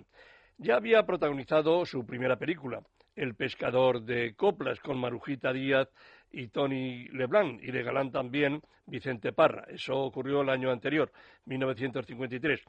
Ya 0.56 0.76
había 0.76 1.04
protagonizado 1.04 1.84
su 1.84 2.06
primera 2.06 2.36
película, 2.36 2.80
El 3.14 3.34
pescador 3.34 4.00
de 4.00 4.34
coplas, 4.34 4.80
con 4.80 4.98
Marujita 4.98 5.52
Díaz 5.52 5.90
y 6.30 6.48
Tony 6.48 7.08
Leblanc, 7.08 7.62
y 7.62 7.70
de 7.70 7.82
galán 7.82 8.10
también 8.10 8.62
Vicente 8.86 9.34
Parra. 9.34 9.66
Eso 9.68 9.98
ocurrió 9.98 10.40
el 10.40 10.48
año 10.48 10.70
anterior, 10.70 11.12
1953. 11.44 12.62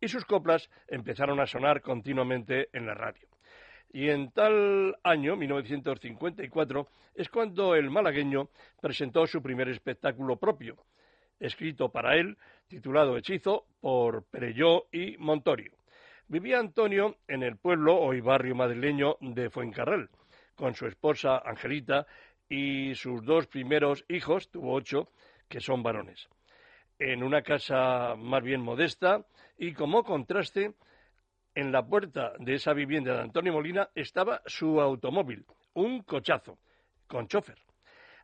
Y 0.00 0.08
sus 0.08 0.24
coplas 0.24 0.70
empezaron 0.88 1.40
a 1.40 1.46
sonar 1.46 1.82
continuamente 1.82 2.70
en 2.72 2.86
la 2.86 2.94
radio. 2.94 3.28
Y 3.92 4.08
en 4.08 4.30
tal 4.30 4.96
año, 5.02 5.36
1954, 5.36 6.88
es 7.14 7.28
cuando 7.28 7.74
el 7.74 7.90
malagueño 7.90 8.48
presentó 8.80 9.26
su 9.26 9.42
primer 9.42 9.68
espectáculo 9.68 10.36
propio, 10.36 10.76
escrito 11.40 11.90
para 11.90 12.16
él, 12.16 12.36
titulado 12.68 13.16
Hechizo, 13.16 13.66
por 13.80 14.24
Perelló 14.24 14.86
y 14.92 15.16
Montorio. 15.18 15.72
Vivía 16.28 16.60
Antonio 16.60 17.16
en 17.26 17.42
el 17.42 17.56
pueblo, 17.56 17.96
hoy 17.96 18.20
barrio 18.20 18.54
madrileño, 18.54 19.16
de 19.20 19.50
Fuencarral, 19.50 20.08
con 20.54 20.76
su 20.76 20.86
esposa 20.86 21.42
Angelita 21.44 22.06
y 22.48 22.94
sus 22.94 23.24
dos 23.24 23.48
primeros 23.48 24.04
hijos, 24.08 24.48
tuvo 24.50 24.74
ocho, 24.74 25.08
que 25.48 25.60
son 25.60 25.82
varones. 25.82 26.28
En 27.00 27.24
una 27.24 27.42
casa 27.42 28.14
más 28.16 28.44
bien 28.44 28.60
modesta 28.60 29.26
y 29.58 29.72
como 29.72 30.04
contraste, 30.04 30.74
en 31.54 31.72
la 31.72 31.86
puerta 31.86 32.32
de 32.38 32.54
esa 32.54 32.72
vivienda 32.72 33.14
de 33.14 33.22
Antonio 33.22 33.52
Molina 33.52 33.88
estaba 33.94 34.42
su 34.46 34.80
automóvil, 34.80 35.44
un 35.74 36.02
cochazo, 36.02 36.58
con 37.06 37.26
chofer. 37.26 37.58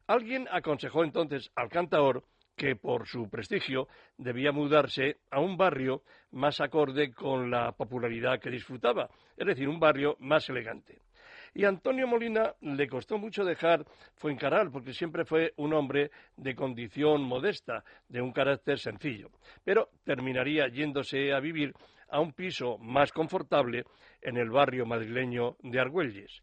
Alguien 0.07 0.47
aconsejó 0.51 1.03
entonces 1.03 1.51
al 1.57 1.69
cantaor 1.69 2.25
que 2.57 2.77
por 2.77 3.07
su 3.07 3.29
prestigio 3.29 3.89
debía 4.17 4.51
mudarse 4.51 5.19
a 5.31 5.41
un 5.41 5.57
barrio 5.57 6.03
más 6.31 6.61
acorde 6.61 7.13
con 7.13 7.51
la 7.51 7.73
popularidad 7.73 8.41
que 8.41 8.51
disfrutaba, 8.51 9.11
es 9.37 9.47
decir, 9.47 9.69
un 9.69 9.79
barrio 9.79 10.17
más 10.21 10.49
elegante. 10.49 11.01
Y 11.57 11.65
Antonio 11.65 12.07
Molina 12.07 12.55
le 12.61 12.87
costó 12.87 13.17
mucho 13.17 13.43
dejar 13.43 13.85
Fuencaral, 14.17 14.71
porque 14.71 14.93
siempre 14.93 15.25
fue 15.25 15.55
un 15.57 15.73
hombre 15.73 16.11
de 16.37 16.55
condición 16.55 17.23
modesta, 17.23 17.83
de 18.09 18.21
un 18.21 18.33
carácter 18.33 18.79
sencillo. 18.79 19.31
Pero 19.65 19.89
terminaría 20.05 20.69
yéndose 20.69 21.33
a 21.33 21.41
vivir 21.41 21.73
a 22.09 22.21
un 22.21 22.33
piso 22.33 22.79
más 22.79 23.13
confortable 23.13 23.85
en 24.21 24.37
el 24.37 24.51
barrio 24.51 24.87
madrileño 24.87 25.57
de 25.61 25.81
Argüelles. 25.81 26.43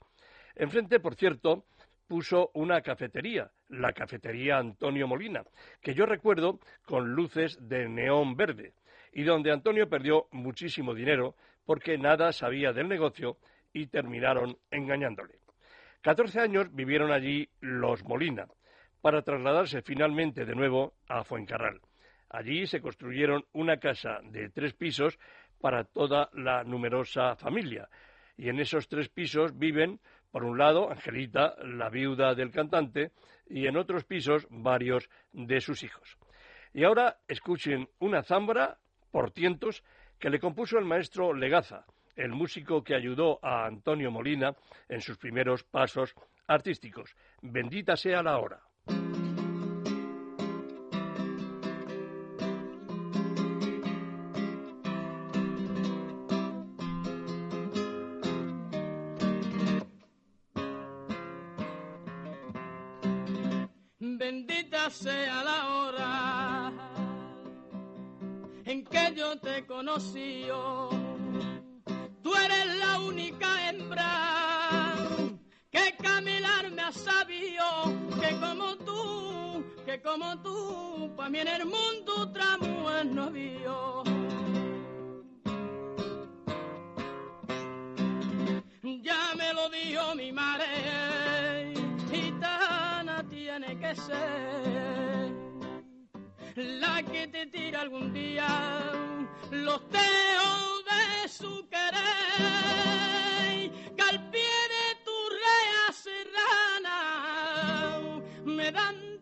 Enfrente, 0.55 0.99
por 0.99 1.16
cierto, 1.16 1.66
puso 2.07 2.51
una 2.53 2.82
cafetería, 2.82 3.51
la 3.70 3.93
cafetería 3.93 4.57
Antonio 4.57 5.07
Molina, 5.07 5.43
que 5.82 5.93
yo 5.93 6.05
recuerdo 6.05 6.59
con 6.86 7.14
luces 7.14 7.57
de 7.61 7.89
neón 7.89 8.36
verde, 8.36 8.74
y 9.11 9.24
donde 9.24 9.51
Antonio 9.51 9.89
perdió 9.89 10.28
muchísimo 10.32 10.93
dinero 10.93 11.36
porque 11.66 11.97
nada 11.97 12.32
sabía 12.32 12.74
del 12.74 12.89
negocio 12.89 13.38
y 13.72 13.88
terminaron 13.88 14.57
engañándole. 14.70 15.39
Catorce 16.01 16.39
años 16.39 16.74
vivieron 16.74 17.11
allí 17.11 17.47
los 17.61 18.03
Molina, 18.03 18.47
para 19.01 19.22
trasladarse 19.22 19.82
finalmente 19.82 20.45
de 20.45 20.55
nuevo 20.55 20.93
a 21.07 21.24
Fuencarral. 21.24 21.82
Allí 22.30 22.66
se 22.68 22.82
construyeron 22.82 23.43
una 23.53 23.78
casa 23.78 24.20
de 24.24 24.49
tres 24.49 24.74
pisos 24.74 25.20
para 25.64 25.86
toda 25.86 26.30
la 26.34 26.66
numerosa 26.66 27.38
familia. 27.38 27.88
Y 28.36 28.49
en 28.49 28.59
esos 28.59 28.89
tres 28.89 29.07
pisos 29.07 29.57
viven, 29.57 30.01
por 30.30 30.43
un 30.43 30.57
lado, 30.57 30.91
Angelita, 30.91 31.55
la 31.64 31.89
viuda 31.89 32.36
del 32.36 32.51
cantante, 32.51 33.14
y 33.47 33.66
en 33.66 33.78
otros 33.78 34.03
pisos 34.03 34.45
varios 34.49 35.09
de 35.32 35.61
sus 35.61 35.82
hijos. 35.84 36.18
Y 36.74 36.84
ahora 36.84 37.16
escuchen 37.30 37.88
una 37.99 38.24
zambra, 38.24 38.78
por 39.09 39.32
tientos, 39.32 39.86
que 40.20 40.30
le 40.30 40.41
compuso 40.41 40.78
el 40.78 40.84
maestro 40.84 41.34
Legaza, 41.34 41.86
el 42.18 42.34
músico 42.34 42.84
que 42.84 42.95
ayudó 42.95 43.39
a 43.41 43.66
Antonio 43.66 44.11
Molina 44.11 44.53
en 44.89 44.99
sus 44.99 45.18
primeros 45.18 45.64
pasos 45.64 46.14
artísticos. 46.45 47.16
Bendita 47.41 47.95
sea 47.95 48.22
la 48.22 48.38
hora. 48.38 48.59
Bendita 64.24 64.89
sea 64.89 65.43
la 65.43 65.59
hora 65.76 66.71
en 68.63 68.86
que 68.86 69.13
yo 69.17 69.38
te 69.38 69.65
conocí. 69.65 70.45
Tú 72.24 72.34
eres 72.34 72.78
la 72.78 73.01
única 73.01 73.67
hembra 73.67 74.95
que 75.69 75.93
caminar 76.01 76.71
me 76.71 76.84
ha 76.84 76.91
sabido, 76.93 77.65
que 78.21 78.39
como 78.39 78.78
tú, 78.78 79.65
que 79.86 80.01
como 80.01 80.41
tú, 80.41 81.13
para 81.17 81.30
mí 81.30 81.39
en 81.39 81.47
el 81.49 81.65
mundo 81.65 82.13
otra 82.19 82.57
mujer 82.59 83.05
no 83.07 83.30
vio. 83.30 84.03
Ya 89.01 89.34
me 89.36 89.53
lo 89.53 89.69
dijo 89.69 90.15
mi 90.15 90.32
madre, 90.32 91.12
que 93.84 93.96
ser 93.96 95.32
la 96.56 97.04
que 97.04 97.28
te 97.28 97.46
tira 97.48 97.82
algún 97.82 98.14
día 98.14 98.48
los 99.52 99.90
teos 99.90 100.86
de 100.92 101.28
su 101.28 101.68
querer, 101.68 101.92
que 103.96 104.02
al 104.02 104.30
pie 104.32 104.54
de 104.76 104.86
tu 105.04 105.18
rea 105.44 105.86
serrana 106.06 107.00
me 108.46 108.72
dan 108.72 109.12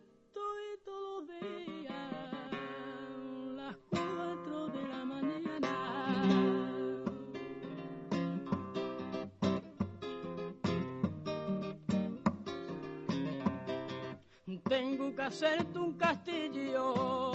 Que 15.15 15.23
hacerte 15.23 15.77
un 15.77 15.93
castillo 15.97 17.31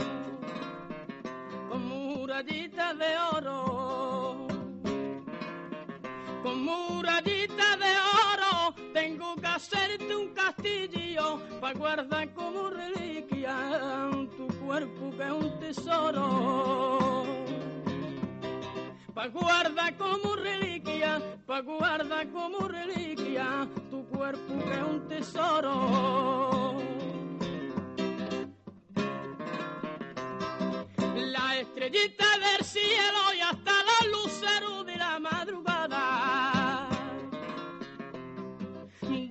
con 1.69 1.89
murallitas 1.89 2.99
de 2.99 3.19
oro. 3.37 4.47
Con 6.43 6.65
murallitas 6.65 7.79
de 7.79 7.95
oro 8.33 8.75
tengo 8.95 9.37
que 9.37 9.47
hacerte 9.47 10.17
un 10.17 10.29
castillo 10.29 11.39
para 11.61 11.79
guardar 11.79 12.33
como 12.33 12.71
reliquia 12.71 13.55
tu 14.37 14.47
cuerpo 14.65 15.11
que 15.17 15.25
es 15.25 15.33
un 15.33 15.61
tesoro. 15.61 17.25
Pa' 19.13 19.29
guardar 19.29 19.97
como 19.99 20.35
reliquia, 20.35 21.21
pa' 21.47 21.61
guardar 21.61 22.27
como 22.31 22.69
reliquia 22.69 23.69
tu 23.91 24.07
cuerpo 24.07 24.55
que 24.65 24.73
es 24.73 24.83
un 24.83 25.09
tesoro. 25.09 26.77
La 31.87 31.93
estrellita 31.93 32.25
del 32.39 32.65
cielo 32.67 33.35
y 33.37 33.41
hasta 33.43 33.71
la 33.71 34.09
lucero 34.09 34.83
de 34.83 34.97
la 34.97 35.21
madrugada. 35.21 36.89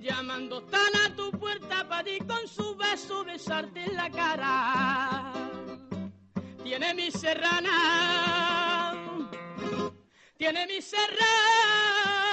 Llamando 0.00 0.62
tan 0.62 0.96
a 1.04 1.14
tu 1.14 1.30
puerta 1.32 1.86
para 1.86 2.08
ir 2.08 2.26
con 2.26 2.48
su 2.48 2.74
beso 2.74 3.26
besarte 3.26 3.84
en 3.84 3.94
la 3.94 4.10
cara. 4.10 5.32
Tiene 6.64 6.94
mi 6.94 7.10
serrana, 7.10 8.94
tiene 10.38 10.66
mi 10.66 10.80
serrana. 10.80 12.25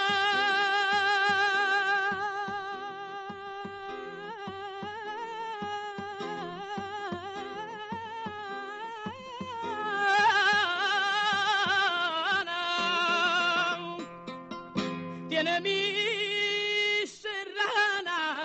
Tiene 15.43 15.59
mi 15.59 17.05
serrana, 17.05 18.39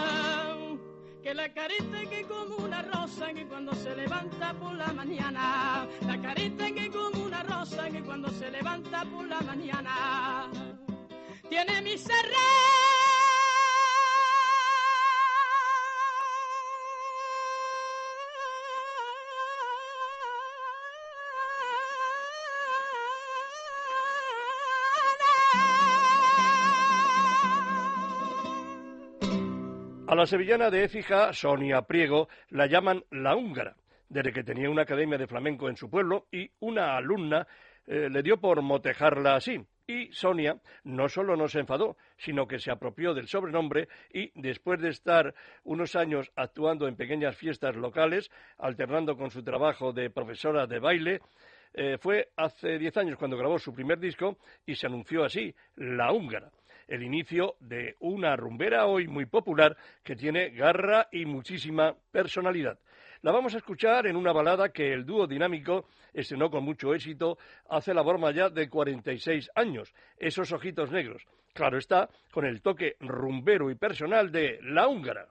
que 1.23 1.33
la 1.33 1.55
carita 1.55 2.01
que 2.11 2.25
como 2.25 2.57
una 2.57 2.83
rosa 2.83 3.33
que 3.33 3.47
cuando 3.47 3.73
se 3.77 3.95
levanta 3.95 4.53
por 4.55 4.75
la 4.75 4.93
mañana, 4.93 5.87
la 6.01 6.21
carita 6.21 6.73
que 6.73 6.91
como 6.91 7.23
una 7.23 7.45
rosa 7.45 7.89
que 7.89 8.03
cuando 8.03 8.31
se 8.31 8.51
levanta 8.51 9.05
por 9.05 9.29
la 9.29 9.41
mañana, 9.43 10.51
tiene 11.49 11.83
mi 11.83 11.93
A 11.93 12.98
la 30.19 30.27
sevillana 30.27 30.69
de 30.69 30.83
Écija, 30.83 31.33
Sonia 31.33 31.83
Priego, 31.83 32.29
la 32.49 32.67
llaman 32.67 33.05
la 33.13 33.37
húngara, 33.37 33.77
desde 34.09 34.33
que 34.33 34.43
tenía 34.43 34.69
una 34.69 34.83
academia 34.83 35.17
de 35.17 35.29
flamenco 35.29 35.69
en 35.69 35.77
su 35.77 35.89
pueblo 35.89 36.27
y 36.33 36.51
una 36.59 36.97
alumna 36.97 37.47
eh, 37.87 38.09
le 38.11 38.23
dio 38.25 38.41
por 38.41 38.61
motejarla 38.61 39.37
así. 39.37 39.65
Y 39.87 40.11
Sonia 40.11 40.57
no 40.83 41.09
solo 41.09 41.37
no 41.37 41.47
se 41.47 41.61
enfadó, 41.61 41.97
sino 42.17 42.49
que 42.49 42.59
se 42.59 42.73
apropió 42.73 43.15
del 43.15 43.29
sobrenombre 43.29 43.89
y, 44.13 44.33
después 44.35 44.81
de 44.81 44.89
estar 44.89 45.33
unos 45.63 45.95
años 45.95 46.33
actuando 46.35 46.89
en 46.89 46.97
pequeñas 46.97 47.37
fiestas 47.37 47.77
locales, 47.77 48.29
alternando 48.59 49.17
con 49.17 49.31
su 49.31 49.45
trabajo 49.45 49.93
de 49.93 50.11
profesora 50.11 50.67
de 50.67 50.81
baile, 50.81 51.21
eh, 51.75 51.97
fue 51.97 52.31
hace 52.35 52.77
diez 52.77 52.97
años 52.97 53.17
cuando 53.19 53.37
grabó 53.37 53.57
su 53.61 53.73
primer 53.73 54.01
disco 54.01 54.37
y 54.67 54.75
se 54.75 54.89
anunció 54.89 55.23
así, 55.23 55.55
La 55.77 56.13
Húngara 56.13 56.51
el 56.89 57.03
inicio 57.03 57.55
de 57.61 57.95
una 58.01 58.35
rumbera 58.35 58.87
hoy 58.87 59.07
muy 59.07 59.27
popular 59.27 59.77
que 60.03 60.17
tiene 60.17 60.51
garra 60.51 61.09
y 61.13 61.27
muchísima 61.27 61.95
personalidad. 62.11 62.79
La 63.23 63.33
vamos 63.33 63.55
a 63.55 63.59
escuchar 63.59 64.07
en 64.07 64.17
una 64.17 64.33
balada 64.33 64.71
que 64.71 64.93
el 64.93 65.05
dúo 65.05 65.27
dinámico 65.27 65.87
estrenó 66.15 66.51
con 66.51 66.65
mucho 66.65 66.95
éxito 66.95 67.37
hace 67.69 67.93
la 67.93 68.03
broma 68.03 68.31
ya 68.31 68.49
de 68.49 68.69
46 68.69 69.51
años, 69.55 69.93
Esos 70.17 70.53
ojitos 70.53 70.91
negros. 70.91 71.27
Claro 71.53 71.79
está, 71.79 72.09
con 72.33 72.45
el 72.45 72.63
toque 72.63 72.97
rumbero 73.01 73.71
y 73.71 73.75
personal 73.75 74.31
de 74.31 74.61
La 74.63 74.87
Húngara. 74.87 75.27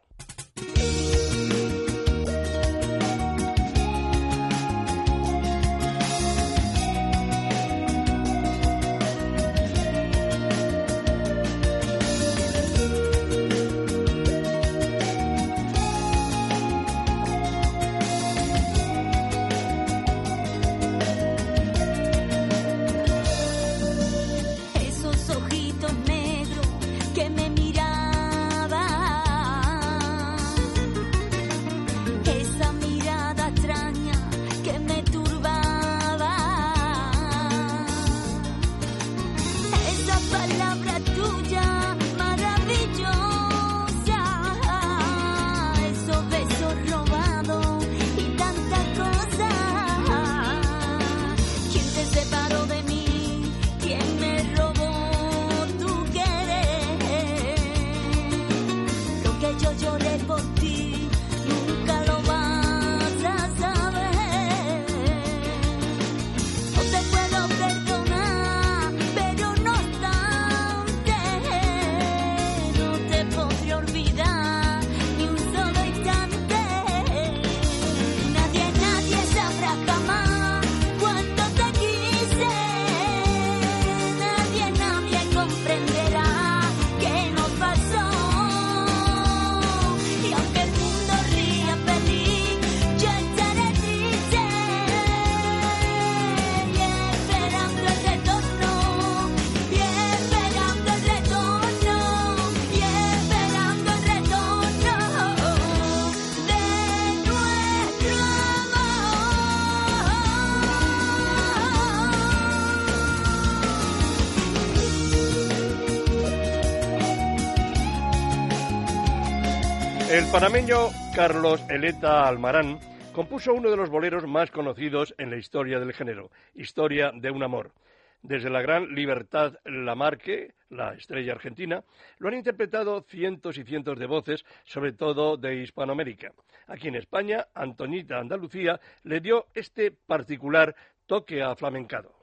El 120.10 120.24
panameño 120.32 120.88
Carlos 121.14 121.62
Eleta 121.70 122.30
Almarán 122.30 122.80
compuso 123.12 123.54
uno 123.54 123.70
de 123.70 123.76
los 123.76 123.90
boleros 123.90 124.26
más 124.26 124.50
conocidos 124.52 125.14
en 125.18 125.30
la 125.30 125.36
historia 125.36 125.82
del 125.82 125.92
género, 125.92 126.32
Historia 126.56 127.12
de 127.14 127.30
un 127.30 127.44
amor. 127.44 127.74
Desde 128.22 128.50
la 128.50 128.62
gran 128.62 128.96
Libertad 128.96 129.60
Lamarque, 129.66 130.54
la 130.70 130.94
estrella 130.94 131.34
argentina, 131.34 131.84
lo 132.20 132.30
han 132.30 132.36
interpretado 132.36 133.02
cientos 133.02 133.58
y 133.58 133.66
cientos 133.66 134.00
de 134.00 134.06
voces, 134.06 134.46
sobre 134.64 134.94
todo 134.94 135.36
de 135.36 135.56
Hispanoamérica. 135.56 136.32
Aquí 136.68 136.88
en 136.88 136.96
España, 136.96 137.48
Antoñita 137.54 138.18
Andalucía 138.18 138.80
le 139.04 139.20
dio 139.20 139.48
este 139.54 139.92
particular 139.92 140.74
toque 141.06 141.44
aflamencado. 141.44 142.18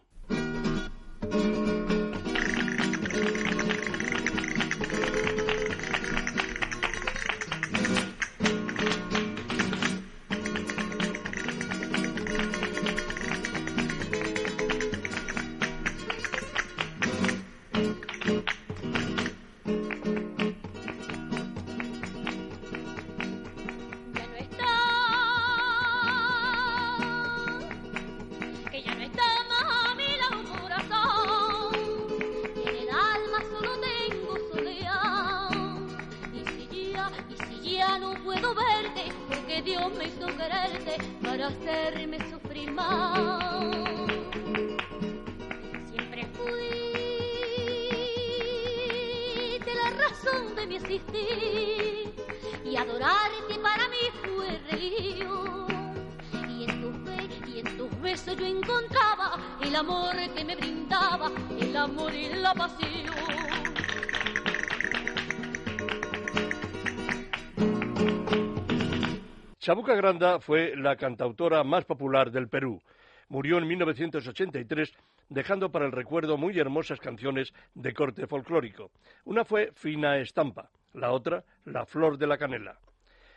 Chabuca 69.84 70.00
Granda 70.00 70.40
fue 70.40 70.74
la 70.76 70.96
cantautora 70.96 71.62
más 71.62 71.84
popular 71.84 72.30
del 72.30 72.48
Perú. 72.48 72.80
Murió 73.28 73.58
en 73.58 73.68
1983, 73.68 74.94
dejando 75.28 75.70
para 75.70 75.84
el 75.84 75.92
recuerdo 75.92 76.38
muy 76.38 76.58
hermosas 76.58 76.98
canciones 76.98 77.52
de 77.74 77.92
corte 77.92 78.26
folclórico. 78.26 78.92
Una 79.26 79.44
fue 79.44 79.72
Fina 79.74 80.16
Estampa, 80.16 80.70
la 80.94 81.12
otra 81.12 81.44
La 81.66 81.84
Flor 81.84 82.16
de 82.16 82.26
la 82.26 82.38
Canela. 82.38 82.78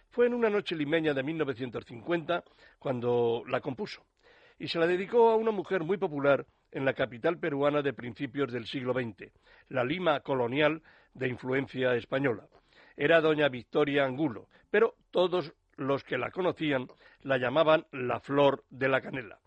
Fue 0.09 0.25
en 0.25 0.33
una 0.33 0.49
noche 0.49 0.77
limeña 0.77 1.13
de 1.13 1.21
1950 1.21 2.45
cuando 2.79 3.43
la 3.45 3.59
compuso 3.59 4.05
y 4.57 4.69
se 4.69 4.79
la 4.79 4.87
dedicó 4.87 5.29
a 5.31 5.35
una 5.35 5.51
mujer 5.51 5.83
muy 5.83 5.97
popular 5.97 6.45
en 6.71 6.85
la 6.85 6.93
capital 6.93 7.39
peruana 7.39 7.81
de 7.81 7.91
principios 7.91 8.53
del 8.53 8.67
siglo 8.67 8.93
XX, 8.93 9.33
la 9.67 9.83
Lima 9.83 10.21
colonial 10.21 10.81
de 11.13 11.27
influencia 11.27 11.93
española. 11.95 12.47
Era 12.95 13.19
doña 13.19 13.49
Victoria 13.49 14.05
Angulo, 14.05 14.47
pero 14.71 14.95
todos 15.11 15.53
los 15.77 16.03
que 16.03 16.17
la 16.17 16.31
conocían 16.31 16.87
la 17.21 17.37
llamaban 17.37 17.85
la 17.91 18.19
Flor 18.19 18.65
de 18.69 18.89
la 18.89 19.01
Canela. 19.01 19.39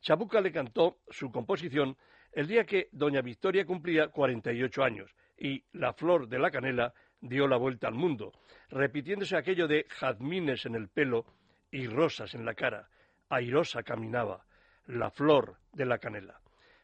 Chabuca 0.00 0.40
le 0.40 0.52
cantó 0.52 0.98
su 1.08 1.30
composición 1.30 1.96
el 2.32 2.46
día 2.46 2.64
que 2.64 2.88
doña 2.92 3.22
Victoria 3.22 3.66
cumplía 3.66 4.08
48 4.08 4.84
años 4.84 5.14
y 5.36 5.64
la 5.72 5.92
Flor 5.92 6.28
de 6.28 6.38
la 6.38 6.50
Canela 6.50 6.94
dio 7.20 7.48
la 7.48 7.56
vuelta 7.56 7.88
al 7.88 7.94
mundo, 7.94 8.32
repitiéndose 8.68 9.36
aquello 9.36 9.66
de 9.66 9.86
jazmines 9.88 10.64
en 10.66 10.74
el 10.74 10.88
pelo 10.88 11.26
y 11.70 11.86
rosas 11.86 12.34
en 12.34 12.44
la 12.44 12.54
cara. 12.54 12.88
Airosa 13.28 13.82
caminaba, 13.82 14.44
la 14.86 15.10
Flor 15.10 15.56
de 15.72 15.86
la 15.86 15.98
Canela. 15.98 16.40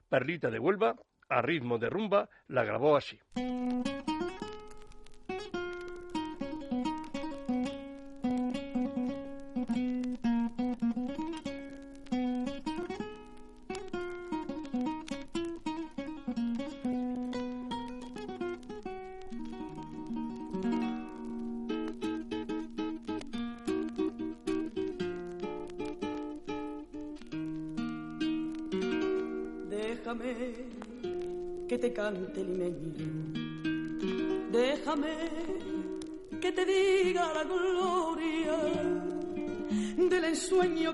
Perlita 0.08 0.50
de 0.50 0.58
Huelva, 0.58 0.96
a 1.28 1.42
ritmo 1.42 1.78
de 1.78 1.90
rumba, 1.90 2.28
la 2.48 2.64
grabó 2.64 2.96
así. 2.96 3.18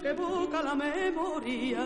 Que 0.02 0.08
evoca 0.08 0.62
la 0.62 0.74
memoria 0.74 1.84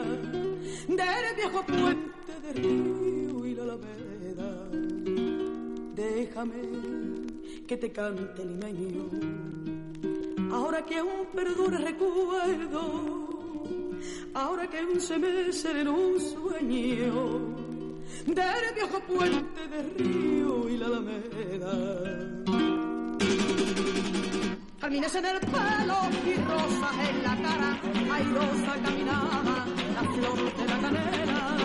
del 0.88 1.36
viejo 1.36 1.62
puente 1.66 2.32
de 2.42 2.52
río 2.54 3.46
y 3.46 3.54
la 3.54 3.62
alameda. 3.64 4.68
Déjame 5.94 6.62
que 7.66 7.76
te 7.76 7.92
cante 7.92 8.44
limeño. 8.44 9.04
Ahora 10.50 10.84
que 10.84 10.96
aún 10.96 11.26
perdura 11.34 11.78
recuerdo 11.78 13.26
ahora 14.34 14.66
que 14.68 14.78
aún 14.78 15.00
se 15.00 15.18
mece 15.18 15.80
en 15.80 15.88
un 15.88 16.20
sueño 16.20 17.56
del 18.26 18.74
viejo 18.74 19.00
puente 19.00 19.68
de 19.68 19.82
río 19.98 20.68
y 20.68 20.76
la 20.76 20.86
alameda. 20.86 22.25
Jazmines 24.96 25.14
en 25.14 25.26
el 25.26 25.40
pelo 25.40 25.98
y 26.24 26.34
rosas 26.40 27.08
en 27.10 27.22
la 27.22 27.36
cara, 27.36 27.78
airosa 28.14 28.74
caminaba 28.82 29.66
la 29.94 30.02
flor 30.14 30.56
de 30.56 30.66
la 30.66 30.78
canela. 30.78 31.58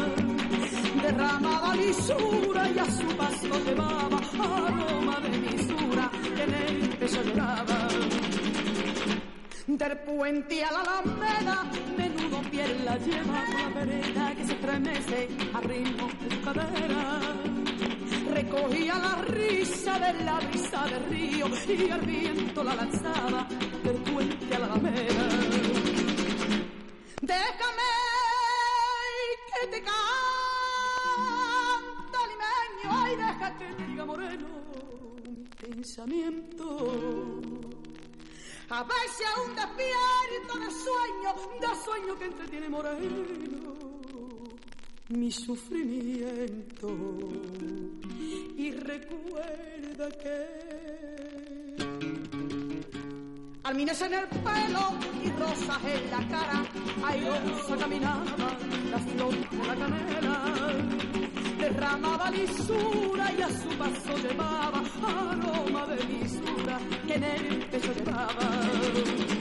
Derramaba 1.02 1.76
lisura 1.76 2.70
y 2.70 2.80
a 2.80 2.86
su 2.92 3.08
paso 3.16 3.64
llevaba 3.66 4.20
aroma 4.68 5.20
de 5.22 5.30
misura 5.30 6.12
que 6.36 6.44
en 6.44 6.54
el 6.54 6.90
pecho 6.98 7.24
lloraba. 7.24 7.88
Del 9.68 9.98
puente 10.00 10.64
a 10.66 10.72
la 10.74 10.82
alameda, 10.82 11.64
menudo 11.98 12.42
piel 12.50 12.84
la 12.84 12.98
lleva, 12.98 13.46
una 13.50 13.70
vereda 13.80 14.36
que 14.36 14.46
se 14.46 14.54
estremece 14.54 15.30
a 15.54 15.62
ritmo 15.62 16.10
de 16.20 16.36
su 16.36 16.42
cadera 16.42 17.22
Recogía 18.52 18.98
la 18.98 19.16
risa 19.16 19.98
de 19.98 20.26
la 20.26 20.38
brisa 20.40 20.86
del 20.86 21.06
río 21.06 21.48
y 21.48 21.90
al 21.90 22.02
viento 22.02 22.62
la 22.62 22.76
lanzaba 22.76 23.48
del 23.82 23.96
puente 23.96 24.54
a 24.54 24.60
la 24.60 24.66
alameda. 24.66 25.28
Déjame 27.22 27.92
que 29.48 29.68
te 29.68 29.82
cante 29.82 30.02
limeño, 32.28 32.90
ay, 32.90 33.16
deja 33.16 33.58
que 33.58 33.68
diga 33.86 34.04
moreno 34.04 34.48
mi 35.26 35.46
pensamiento. 35.58 36.92
A 38.70 38.84
veces 38.84 39.28
aún 39.34 39.56
despierto 39.56 40.60
de 40.60 40.72
sueño, 40.72 41.36
de 41.62 41.68
sueño 41.86 42.20
que 42.20 42.26
entretiene 42.26 42.68
moreno 42.68 44.01
mi 45.14 45.32
sufrimiento 45.32 46.90
y 48.58 48.72
recuerda 48.72 50.10
que 50.22 50.46
alminas 53.64 54.02
en 54.02 54.14
el 54.14 54.28
pelo 54.28 54.94
y 55.24 55.30
rosas 55.32 55.78
en 55.86 56.12
la 56.12 56.28
cara, 56.28 56.66
airosa 57.06 57.78
caminaba 57.78 58.24
la 58.90 59.00
flor 59.00 59.50
de 59.50 59.68
la 59.68 59.76
canela, 59.76 60.54
derramaba 61.60 62.32
lisura 62.32 63.34
y 63.38 63.42
a 63.42 63.50
su 63.50 63.70
paso 63.78 64.18
llevaba 64.18 64.82
aroma 65.04 65.88
de 65.88 66.04
lisura 66.06 66.80
que 67.08 67.14
en 67.14 67.24
el 67.24 67.66
pecho 67.68 67.94
llevaba. 67.94 69.41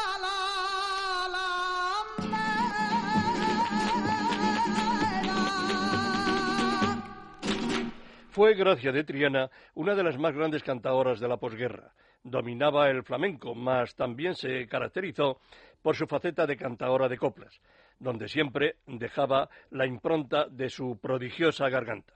Fue 8.31 8.53
Gracia 8.53 8.93
de 8.93 9.03
Triana 9.03 9.51
una 9.73 9.93
de 9.93 10.03
las 10.03 10.17
más 10.17 10.33
grandes 10.33 10.63
cantadoras 10.63 11.19
de 11.19 11.27
la 11.27 11.35
posguerra. 11.35 11.91
Dominaba 12.23 12.89
el 12.89 13.03
flamenco, 13.03 13.53
mas 13.53 13.93
también 13.93 14.35
se 14.35 14.67
caracterizó 14.67 15.41
por 15.81 15.97
su 15.97 16.07
faceta 16.07 16.47
de 16.47 16.55
cantadora 16.55 17.09
de 17.09 17.17
coplas, 17.17 17.59
donde 17.99 18.29
siempre 18.29 18.77
dejaba 18.87 19.49
la 19.71 19.85
impronta 19.85 20.47
de 20.47 20.69
su 20.69 20.97
prodigiosa 21.01 21.67
garganta. 21.67 22.13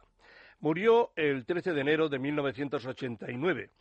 Murió 0.61 1.11
el 1.18 1.45
13 1.45 1.74
de 1.74 1.82
enero 1.82 2.07
de 2.07 2.20
1989, 2.20 3.72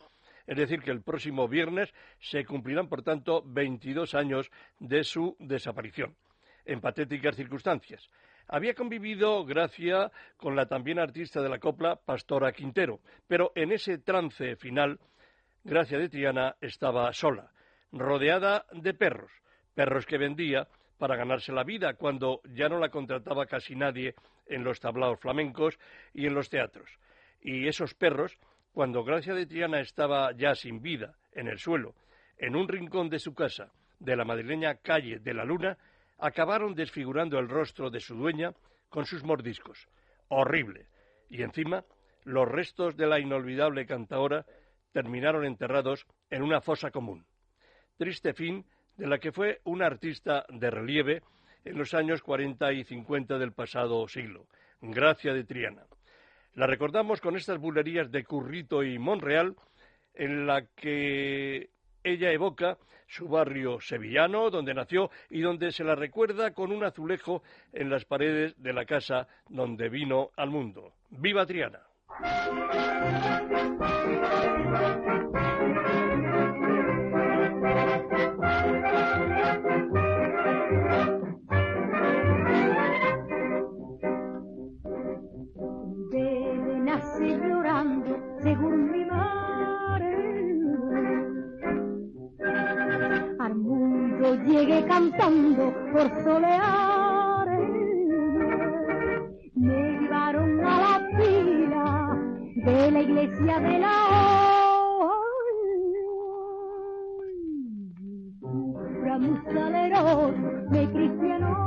es 0.45 0.57
decir, 0.57 0.81
que 0.81 0.91
el 0.91 1.03
próximo 1.03 1.47
viernes 1.47 1.93
se 2.19 2.43
cumplirán, 2.43 2.89
por 2.89 3.01
tanto, 3.01 3.43
22 3.45 4.13
años 4.13 4.51
de 4.79 5.05
su 5.05 5.37
desaparición, 5.39 6.13
en 6.65 6.81
patéticas 6.81 7.37
circunstancias. 7.37 8.09
Había 8.47 8.75
convivido 8.75 9.43
Gracia 9.45 10.11
con 10.37 10.55
la 10.55 10.67
también 10.67 10.99
artista 10.99 11.41
de 11.41 11.49
la 11.49 11.59
copla, 11.59 11.95
Pastora 11.95 12.51
Quintero, 12.51 12.99
pero 13.27 13.51
en 13.55 13.71
ese 13.71 13.97
trance 13.97 14.55
final, 14.55 14.99
Gracia 15.63 15.97
de 15.97 16.09
Triana 16.09 16.55
estaba 16.61 17.11
sola, 17.11 17.51
rodeada 17.91 18.65
de 18.71 18.93
perros, 18.93 19.31
perros 19.73 20.05
que 20.05 20.19
vendía 20.19 20.67
para 20.99 21.15
ganarse 21.15 21.51
la 21.51 21.63
vida 21.63 21.95
cuando 21.95 22.41
ya 22.45 22.69
no 22.69 22.79
la 22.79 22.89
contrataba 22.89 23.47
casi 23.47 23.75
nadie 23.75 24.13
en 24.45 24.63
los 24.63 24.79
tablaos 24.79 25.19
flamencos 25.19 25.79
y 26.13 26.27
en 26.27 26.35
los 26.35 26.49
teatros. 26.49 26.89
Y 27.41 27.67
esos 27.67 27.95
perros, 27.95 28.37
cuando 28.73 29.03
Gracia 29.03 29.33
de 29.33 29.47
Triana 29.47 29.79
estaba 29.79 30.31
ya 30.33 30.53
sin 30.53 30.81
vida, 30.81 31.15
en 31.31 31.47
el 31.47 31.57
suelo, 31.57 31.95
en 32.37 32.55
un 32.55 32.67
rincón 32.67 33.09
de 33.09 33.19
su 33.19 33.33
casa, 33.33 33.71
de 33.99 34.15
la 34.15 34.25
madrileña 34.25 34.75
calle 34.75 35.19
de 35.19 35.33
la 35.33 35.45
Luna, 35.45 35.77
acabaron 36.17 36.75
desfigurando 36.75 37.39
el 37.39 37.49
rostro 37.49 37.89
de 37.89 37.99
su 37.99 38.15
dueña 38.15 38.53
con 38.89 39.05
sus 39.05 39.23
mordiscos. 39.23 39.87
Horrible. 40.29 40.87
Y 41.29 41.43
encima, 41.43 41.83
los 42.23 42.47
restos 42.47 42.95
de 42.97 43.07
la 43.07 43.19
inolvidable 43.19 43.85
cantaora 43.85 44.45
terminaron 44.91 45.45
enterrados 45.45 46.05
en 46.29 46.41
una 46.41 46.61
fosa 46.61 46.91
común. 46.91 47.25
Triste 47.97 48.33
fin 48.33 48.65
de 48.97 49.07
la 49.07 49.19
que 49.19 49.31
fue 49.31 49.59
una 49.65 49.85
artista 49.85 50.45
de 50.49 50.69
relieve 50.69 51.21
en 51.63 51.77
los 51.77 51.93
años 51.93 52.21
40 52.21 52.71
y 52.73 52.83
50 52.83 53.37
del 53.37 53.51
pasado 53.51 54.07
siglo, 54.07 54.47
Gracia 54.81 55.33
de 55.33 55.43
Triana. 55.43 55.85
La 56.53 56.67
recordamos 56.67 57.19
con 57.19 57.35
estas 57.35 57.57
bulerías 57.57 58.11
de 58.11 58.23
Currito 58.23 58.83
y 58.83 58.97
Monreal, 58.97 59.55
en 60.13 60.47
la 60.47 60.65
que 60.67 61.69
ella 62.05 62.31
evoca 62.31 62.77
su 63.07 63.27
barrio 63.27 63.79
sevillano, 63.81 64.49
donde 64.49 64.73
nació 64.73 65.09
y 65.29 65.41
donde 65.41 65.71
se 65.71 65.83
la 65.83 65.95
recuerda 65.95 66.53
con 66.53 66.71
un 66.71 66.83
azulejo 66.83 67.43
en 67.73 67.89
las 67.89 68.05
paredes 68.05 68.55
de 68.61 68.73
la 68.73 68.85
casa 68.85 69.27
donde 69.49 69.89
vino 69.89 70.29
al 70.37 70.49
mundo. 70.49 70.93
¡Viva 71.09 71.45
Triana! 71.45 71.81
Llegue 94.43 94.85
cantando 94.85 95.73
por 95.91 96.23
soleares. 96.23 97.69
Me 99.55 99.99
llevaron 99.99 100.65
a 100.65 100.79
la 100.79 100.95
fila 101.17 102.19
de 102.55 102.91
la 102.91 103.01
iglesia 103.01 103.59
de 103.59 103.79
la 103.79 104.65
Cura 108.41 109.17
muy 109.17 109.37
saleroso, 109.53 110.33
de 110.71 110.89
cristiano. 110.91 111.65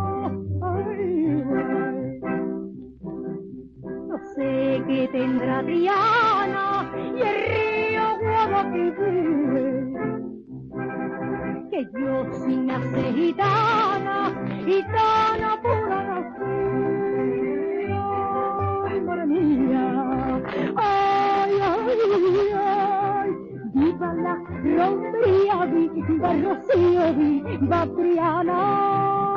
No 4.09 4.19
sé 4.35 4.83
qué 4.87 5.09
tendrá 5.13 5.63
Diana 5.63 6.93
y 7.15 7.21
el 7.21 7.37
río 7.53 8.19
Guadalquivir. 8.21 9.88
Que 11.79 11.85
yo 11.85 12.27
sin 12.43 12.67
nacer 12.67 13.15
gitana, 13.15 14.35
gitana 14.67 15.51
pura 15.63 15.99
nací. 16.09 16.55
Ay, 18.89 19.01
madre 19.07 19.27
mía, 19.27 20.43
ay, 20.75 21.53
ay, 21.71 22.51
ay. 22.57 23.31
Viva 23.75 24.13
la 24.13 24.35
romería, 24.75 25.57
viva 25.67 26.31
Rocío, 26.43 27.05
viva 27.15 27.87
Triana. 27.95 28.61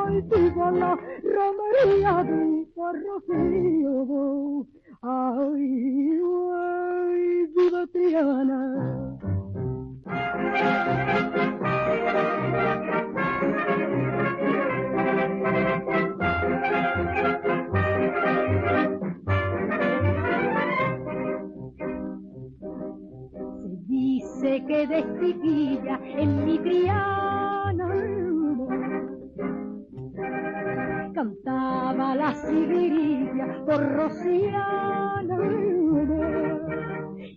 Viva 0.09 0.71
la 0.71 0.91
romería, 1.35 2.23
viva 2.23 2.91
Rocío. 3.03 4.65
Ay, 5.03 6.21
ay, 6.57 7.45
viva 7.55 7.85
Triana. 7.93 9.20
Dice 23.87 24.63
que 24.67 24.87
de 24.87 25.03
chiquilla 25.19 25.99
en 26.17 26.45
mi 26.45 26.57
Triana 26.59 27.87
cantaba 31.13 32.15
la 32.15 32.33
sibirilla 32.33 33.65
por 33.65 33.95
Rociana 33.95 35.37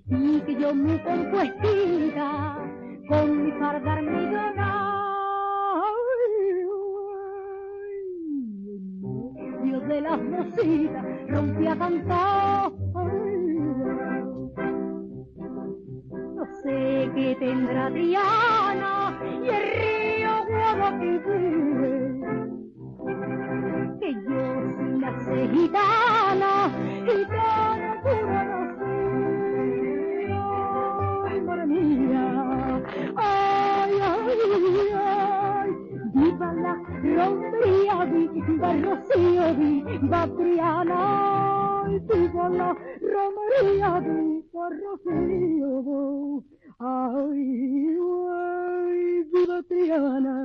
y 0.06 0.40
que 0.40 0.54
yo 0.54 0.74
muy 0.74 0.98
compuestita 1.00 2.56
con 3.08 3.44
mi 3.44 3.52
fardar 3.52 4.02
mi 4.02 4.26
Dios 9.64 9.88
de 9.88 10.00
las 10.00 10.22
mositas 10.22 11.04
rompía 11.28 11.72
a 11.72 11.78
cantar 11.78 12.72
sé 16.64 17.10
que 17.14 17.36
tendrá 17.38 17.90
Triana 17.90 19.18
y 19.42 19.48
el 19.48 19.62
río 19.78 20.32
Guadalquivir. 20.48 22.24
Que 24.00 24.10
yo 24.14 24.42
sí 24.76 24.86
nací 25.02 25.40
gitana, 25.52 26.52
gitana 27.06 28.00
pura 28.02 28.44
nací. 28.44 28.63
Ay, 33.16 33.92
ay, 34.10 34.92
ay. 34.94 35.70
Viva 36.14 36.52
la 36.52 36.74
romería, 37.02 38.04
viva 38.04 38.72
Rocío, 38.84 39.54
viva 39.54 40.26
Triana. 40.36 41.82
Ay, 41.84 42.00
viva 42.08 42.48
la 42.48 42.76
romería, 43.00 44.00
viva 44.00 44.68
Rocío. 44.70 46.44
Ay, 46.78 47.98
ay, 48.32 49.24
viva 49.32 49.62
Triana. 49.68 50.43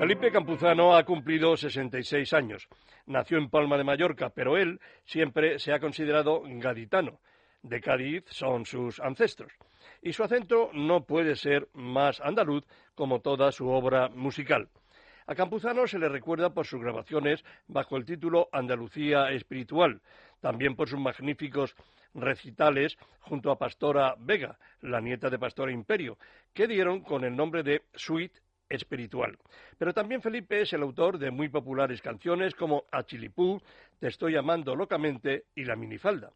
Felipe 0.00 0.32
Campuzano 0.32 0.96
ha 0.96 1.04
cumplido 1.04 1.54
66 1.58 2.32
años. 2.32 2.66
Nació 3.04 3.36
en 3.36 3.50
Palma 3.50 3.76
de 3.76 3.84
Mallorca, 3.84 4.30
pero 4.30 4.56
él 4.56 4.80
siempre 5.04 5.58
se 5.58 5.74
ha 5.74 5.78
considerado 5.78 6.40
gaditano. 6.42 7.20
De 7.62 7.82
Cádiz 7.82 8.24
son 8.30 8.64
sus 8.64 8.98
ancestros. 8.98 9.52
Y 10.00 10.14
su 10.14 10.24
acento 10.24 10.70
no 10.72 11.04
puede 11.04 11.36
ser 11.36 11.68
más 11.74 12.18
andaluz 12.22 12.64
como 12.94 13.20
toda 13.20 13.52
su 13.52 13.68
obra 13.68 14.08
musical. 14.08 14.70
A 15.26 15.34
Campuzano 15.34 15.86
se 15.86 15.98
le 15.98 16.08
recuerda 16.08 16.48
por 16.48 16.64
sus 16.64 16.80
grabaciones 16.80 17.44
bajo 17.66 17.98
el 17.98 18.06
título 18.06 18.48
Andalucía 18.52 19.30
Espiritual, 19.32 20.00
también 20.40 20.76
por 20.76 20.88
sus 20.88 20.98
magníficos 20.98 21.74
recitales 22.14 22.96
junto 23.20 23.50
a 23.50 23.58
Pastora 23.58 24.14
Vega, 24.18 24.58
la 24.80 25.02
nieta 25.02 25.28
de 25.28 25.38
Pastora 25.38 25.72
Imperio, 25.72 26.16
que 26.54 26.66
dieron 26.66 27.02
con 27.02 27.22
el 27.22 27.36
nombre 27.36 27.62
de 27.62 27.82
Suite 27.94 28.40
espiritual. 28.70 29.36
Pero 29.76 29.92
también 29.92 30.22
Felipe 30.22 30.62
es 30.62 30.72
el 30.72 30.82
autor 30.82 31.18
de 31.18 31.30
muy 31.30 31.50
populares 31.50 32.00
canciones 32.00 32.54
como 32.54 32.84
Achilipú, 32.90 33.60
Te 33.98 34.08
estoy 34.08 34.36
amando 34.36 34.74
locamente 34.74 35.44
y 35.54 35.64
La 35.64 35.76
minifalda. 35.76 36.32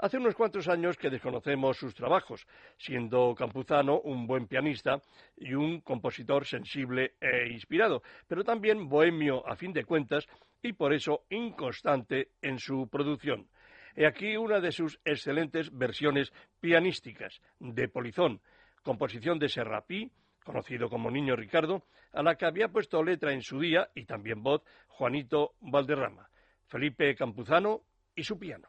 Hace 0.00 0.18
unos 0.18 0.36
cuantos 0.36 0.68
años 0.68 0.96
que 0.96 1.10
desconocemos 1.10 1.76
sus 1.76 1.92
trabajos, 1.92 2.46
siendo 2.76 3.34
Campuzano 3.34 4.00
un 4.00 4.28
buen 4.28 4.46
pianista 4.46 5.02
y 5.36 5.54
un 5.54 5.80
compositor 5.80 6.46
sensible 6.46 7.14
e 7.20 7.48
inspirado, 7.50 8.02
pero 8.28 8.44
también 8.44 8.88
bohemio 8.88 9.44
a 9.44 9.56
fin 9.56 9.72
de 9.72 9.84
cuentas 9.84 10.28
y 10.62 10.72
por 10.72 10.92
eso 10.92 11.24
inconstante 11.30 12.28
en 12.42 12.60
su 12.60 12.88
producción. 12.88 13.48
He 13.96 14.06
aquí 14.06 14.36
una 14.36 14.60
de 14.60 14.70
sus 14.70 15.00
excelentes 15.04 15.76
versiones 15.76 16.32
pianísticas, 16.60 17.40
de 17.58 17.88
Polizón, 17.88 18.40
composición 18.84 19.40
de 19.40 19.48
Serrapí, 19.48 20.12
conocido 20.48 20.88
como 20.88 21.10
Niño 21.10 21.36
Ricardo, 21.36 21.82
a 22.10 22.22
la 22.22 22.34
que 22.36 22.46
había 22.46 22.68
puesto 22.68 23.02
letra 23.02 23.34
en 23.34 23.42
su 23.42 23.60
día 23.60 23.90
y 23.94 24.06
también 24.06 24.42
voz 24.42 24.62
Juanito 24.86 25.52
Valderrama, 25.60 26.26
Felipe 26.68 27.14
Campuzano 27.14 27.82
y 28.16 28.24
su 28.24 28.38
piano. 28.38 28.66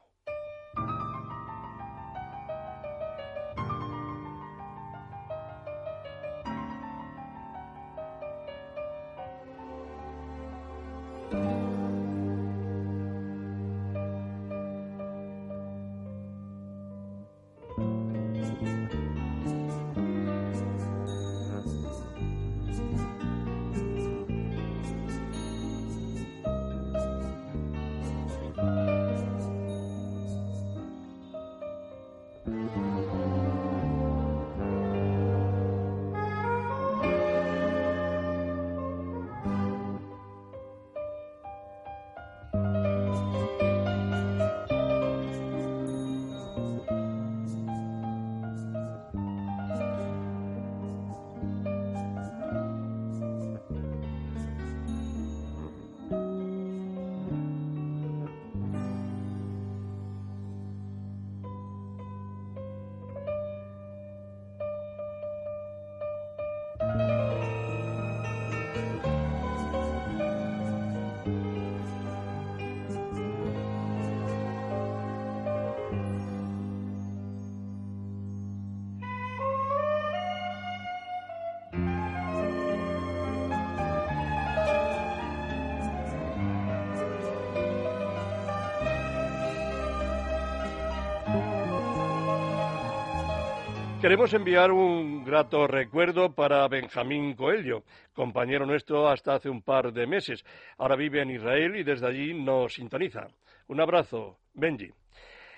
Queremos 94.02 94.34
enviar 94.34 94.72
un 94.72 95.26
grato 95.26 95.68
recuerdo 95.68 96.34
para 96.34 96.66
Benjamín 96.70 97.34
Coelho, 97.34 97.84
compañero 98.14 98.66
nuestro 98.66 99.10
hasta 99.10 99.36
hace 99.36 99.50
un 99.50 99.62
par 99.62 99.92
de 99.92 100.08
meses. 100.08 100.46
Ahora 100.78 100.96
vive 100.96 101.22
en 101.22 101.32
Israel 101.32 101.76
y 101.76 101.84
desde 101.84 102.08
allí 102.08 102.34
nos 102.34 102.76
sintoniza. 102.76 103.28
Un 103.68 103.82
abrazo, 103.82 104.38
Benji. 104.54 104.90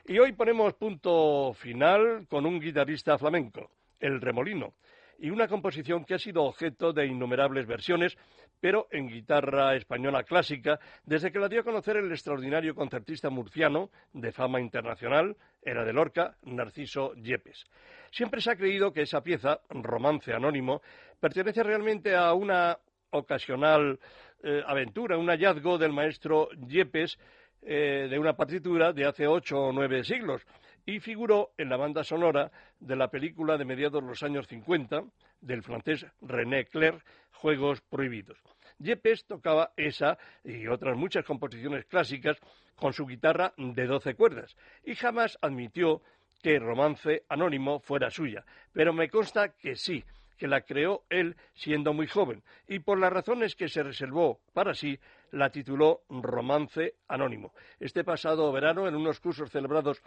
Y 0.05 0.17
hoy 0.17 0.31
ponemos 0.31 0.73
punto 0.73 1.53
final 1.53 2.25
con 2.27 2.47
un 2.47 2.59
guitarrista 2.59 3.19
flamenco, 3.19 3.69
el 3.99 4.19
Remolino, 4.19 4.73
y 5.21 5.29
una 5.29 5.47
composición 5.47 6.03
que 6.03 6.15
ha 6.15 6.19
sido 6.19 6.43
objeto 6.43 6.93
de 6.93 7.05
innumerables 7.05 7.67
versiones, 7.67 8.17
pero 8.59 8.87
en 8.89 9.07
guitarra 9.07 9.75
española 9.75 10.23
clásica, 10.23 10.79
desde 11.05 11.31
que 11.31 11.37
la 11.37 11.47
dio 11.47 11.61
a 11.61 11.63
conocer 11.63 11.97
el 11.97 12.11
extraordinario 12.11 12.73
concertista 12.73 13.29
murciano 13.29 13.91
de 14.13 14.31
fama 14.31 14.59
internacional, 14.59 15.37
era 15.61 15.85
de 15.85 15.93
Lorca, 15.93 16.35
Narciso 16.41 17.13
Yepes. 17.13 17.65
Siempre 18.09 18.41
se 18.41 18.51
ha 18.51 18.55
creído 18.55 18.91
que 18.91 19.03
esa 19.03 19.21
pieza, 19.21 19.59
Romance 19.69 20.33
Anónimo, 20.33 20.81
pertenece 21.19 21.61
realmente 21.61 22.15
a 22.15 22.33
una 22.33 22.79
ocasional 23.11 23.99
eh, 24.41 24.63
aventura, 24.65 25.19
un 25.19 25.29
hallazgo 25.29 25.77
del 25.77 25.93
maestro 25.93 26.49
Yepes 26.67 27.19
eh, 27.61 28.07
de 28.09 28.17
una 28.17 28.33
partitura 28.33 28.91
de 28.91 29.05
hace 29.05 29.27
ocho 29.27 29.65
o 29.65 29.71
nueve 29.71 30.03
siglos 30.03 30.41
y 30.85 30.99
figuró 30.99 31.51
en 31.57 31.69
la 31.69 31.77
banda 31.77 32.03
sonora 32.03 32.51
de 32.79 32.95
la 32.95 33.09
película 33.09 33.57
de 33.57 33.65
mediados 33.65 34.01
de 34.01 34.07
los 34.07 34.23
años 34.23 34.47
50 34.47 35.03
del 35.41 35.63
francés 35.63 36.05
René 36.21 36.65
Clair, 36.65 37.03
Juegos 37.33 37.81
Prohibidos. 37.81 38.37
Yepes 38.79 39.25
tocaba 39.25 39.71
esa 39.77 40.17
y 40.43 40.67
otras 40.67 40.97
muchas 40.97 41.25
composiciones 41.25 41.85
clásicas 41.85 42.37
con 42.75 42.93
su 42.93 43.05
guitarra 43.05 43.53
de 43.57 43.85
doce 43.85 44.15
cuerdas 44.15 44.55
y 44.83 44.95
jamás 44.95 45.37
admitió 45.41 46.01
que 46.41 46.59
Romance 46.59 47.23
Anónimo 47.29 47.79
fuera 47.79 48.09
suya, 48.09 48.43
pero 48.73 48.93
me 48.93 49.09
consta 49.09 49.49
que 49.49 49.75
sí, 49.75 50.03
que 50.37 50.47
la 50.47 50.61
creó 50.61 51.03
él 51.09 51.35
siendo 51.53 51.93
muy 51.93 52.07
joven, 52.07 52.41
y 52.67 52.79
por 52.79 52.97
las 52.97 53.13
razones 53.13 53.55
que 53.55 53.69
se 53.69 53.83
reservó 53.83 54.39
para 54.53 54.73
sí, 54.73 54.99
la 55.31 55.49
tituló 55.49 56.01
Romance 56.09 56.95
Anónimo. 57.07 57.53
Este 57.79 58.03
pasado 58.03 58.51
verano, 58.51 58.87
en 58.87 58.95
unos 58.95 59.19
cursos 59.19 59.49
celebrados 59.49 60.01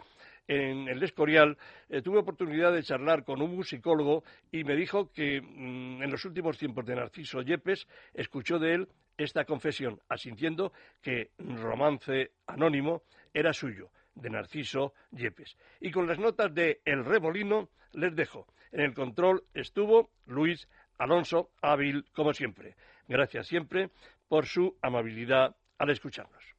en 0.47 0.87
el 0.87 1.01
Escorial, 1.03 1.57
eh, 1.89 2.01
tuve 2.01 2.19
oportunidad 2.19 2.73
de 2.73 2.83
charlar 2.83 3.23
con 3.23 3.41
un 3.41 3.55
musicólogo 3.55 4.23
y 4.51 4.63
me 4.63 4.75
dijo 4.75 5.11
que 5.11 5.41
mm, 5.41 6.03
en 6.03 6.11
los 6.11 6.23
últimos 6.25 6.57
tiempos 6.57 6.85
de 6.85 6.95
Narciso 6.95 7.41
Yepes 7.41 7.87
escuchó 8.13 8.59
de 8.59 8.75
él 8.75 8.87
esta 9.17 9.45
confesión, 9.45 9.99
asintiendo 10.09 10.73
que 11.01 11.31
Romance 11.37 12.31
Anónimo 12.47 13.03
era 13.33 13.53
suyo 13.53 13.89
de 14.13 14.29
Narciso 14.29 14.93
Yepes. 15.11 15.57
Y 15.79 15.91
con 15.91 16.07
las 16.07 16.19
notas 16.19 16.53
de 16.53 16.81
El 16.85 17.03
Remolino 17.03 17.69
les 17.93 18.15
dejo. 18.15 18.47
En 18.71 18.81
el 18.81 18.93
control 18.93 19.43
estuvo 19.53 20.09
Luis 20.25 20.67
Alonso, 20.97 21.51
hábil 21.61 22.05
como 22.13 22.33
siempre. 22.33 22.75
Gracias 23.07 23.47
siempre 23.47 23.89
por 24.27 24.45
su 24.45 24.77
amabilidad 24.81 25.55
al 25.77 25.89
escucharnos. 25.89 26.54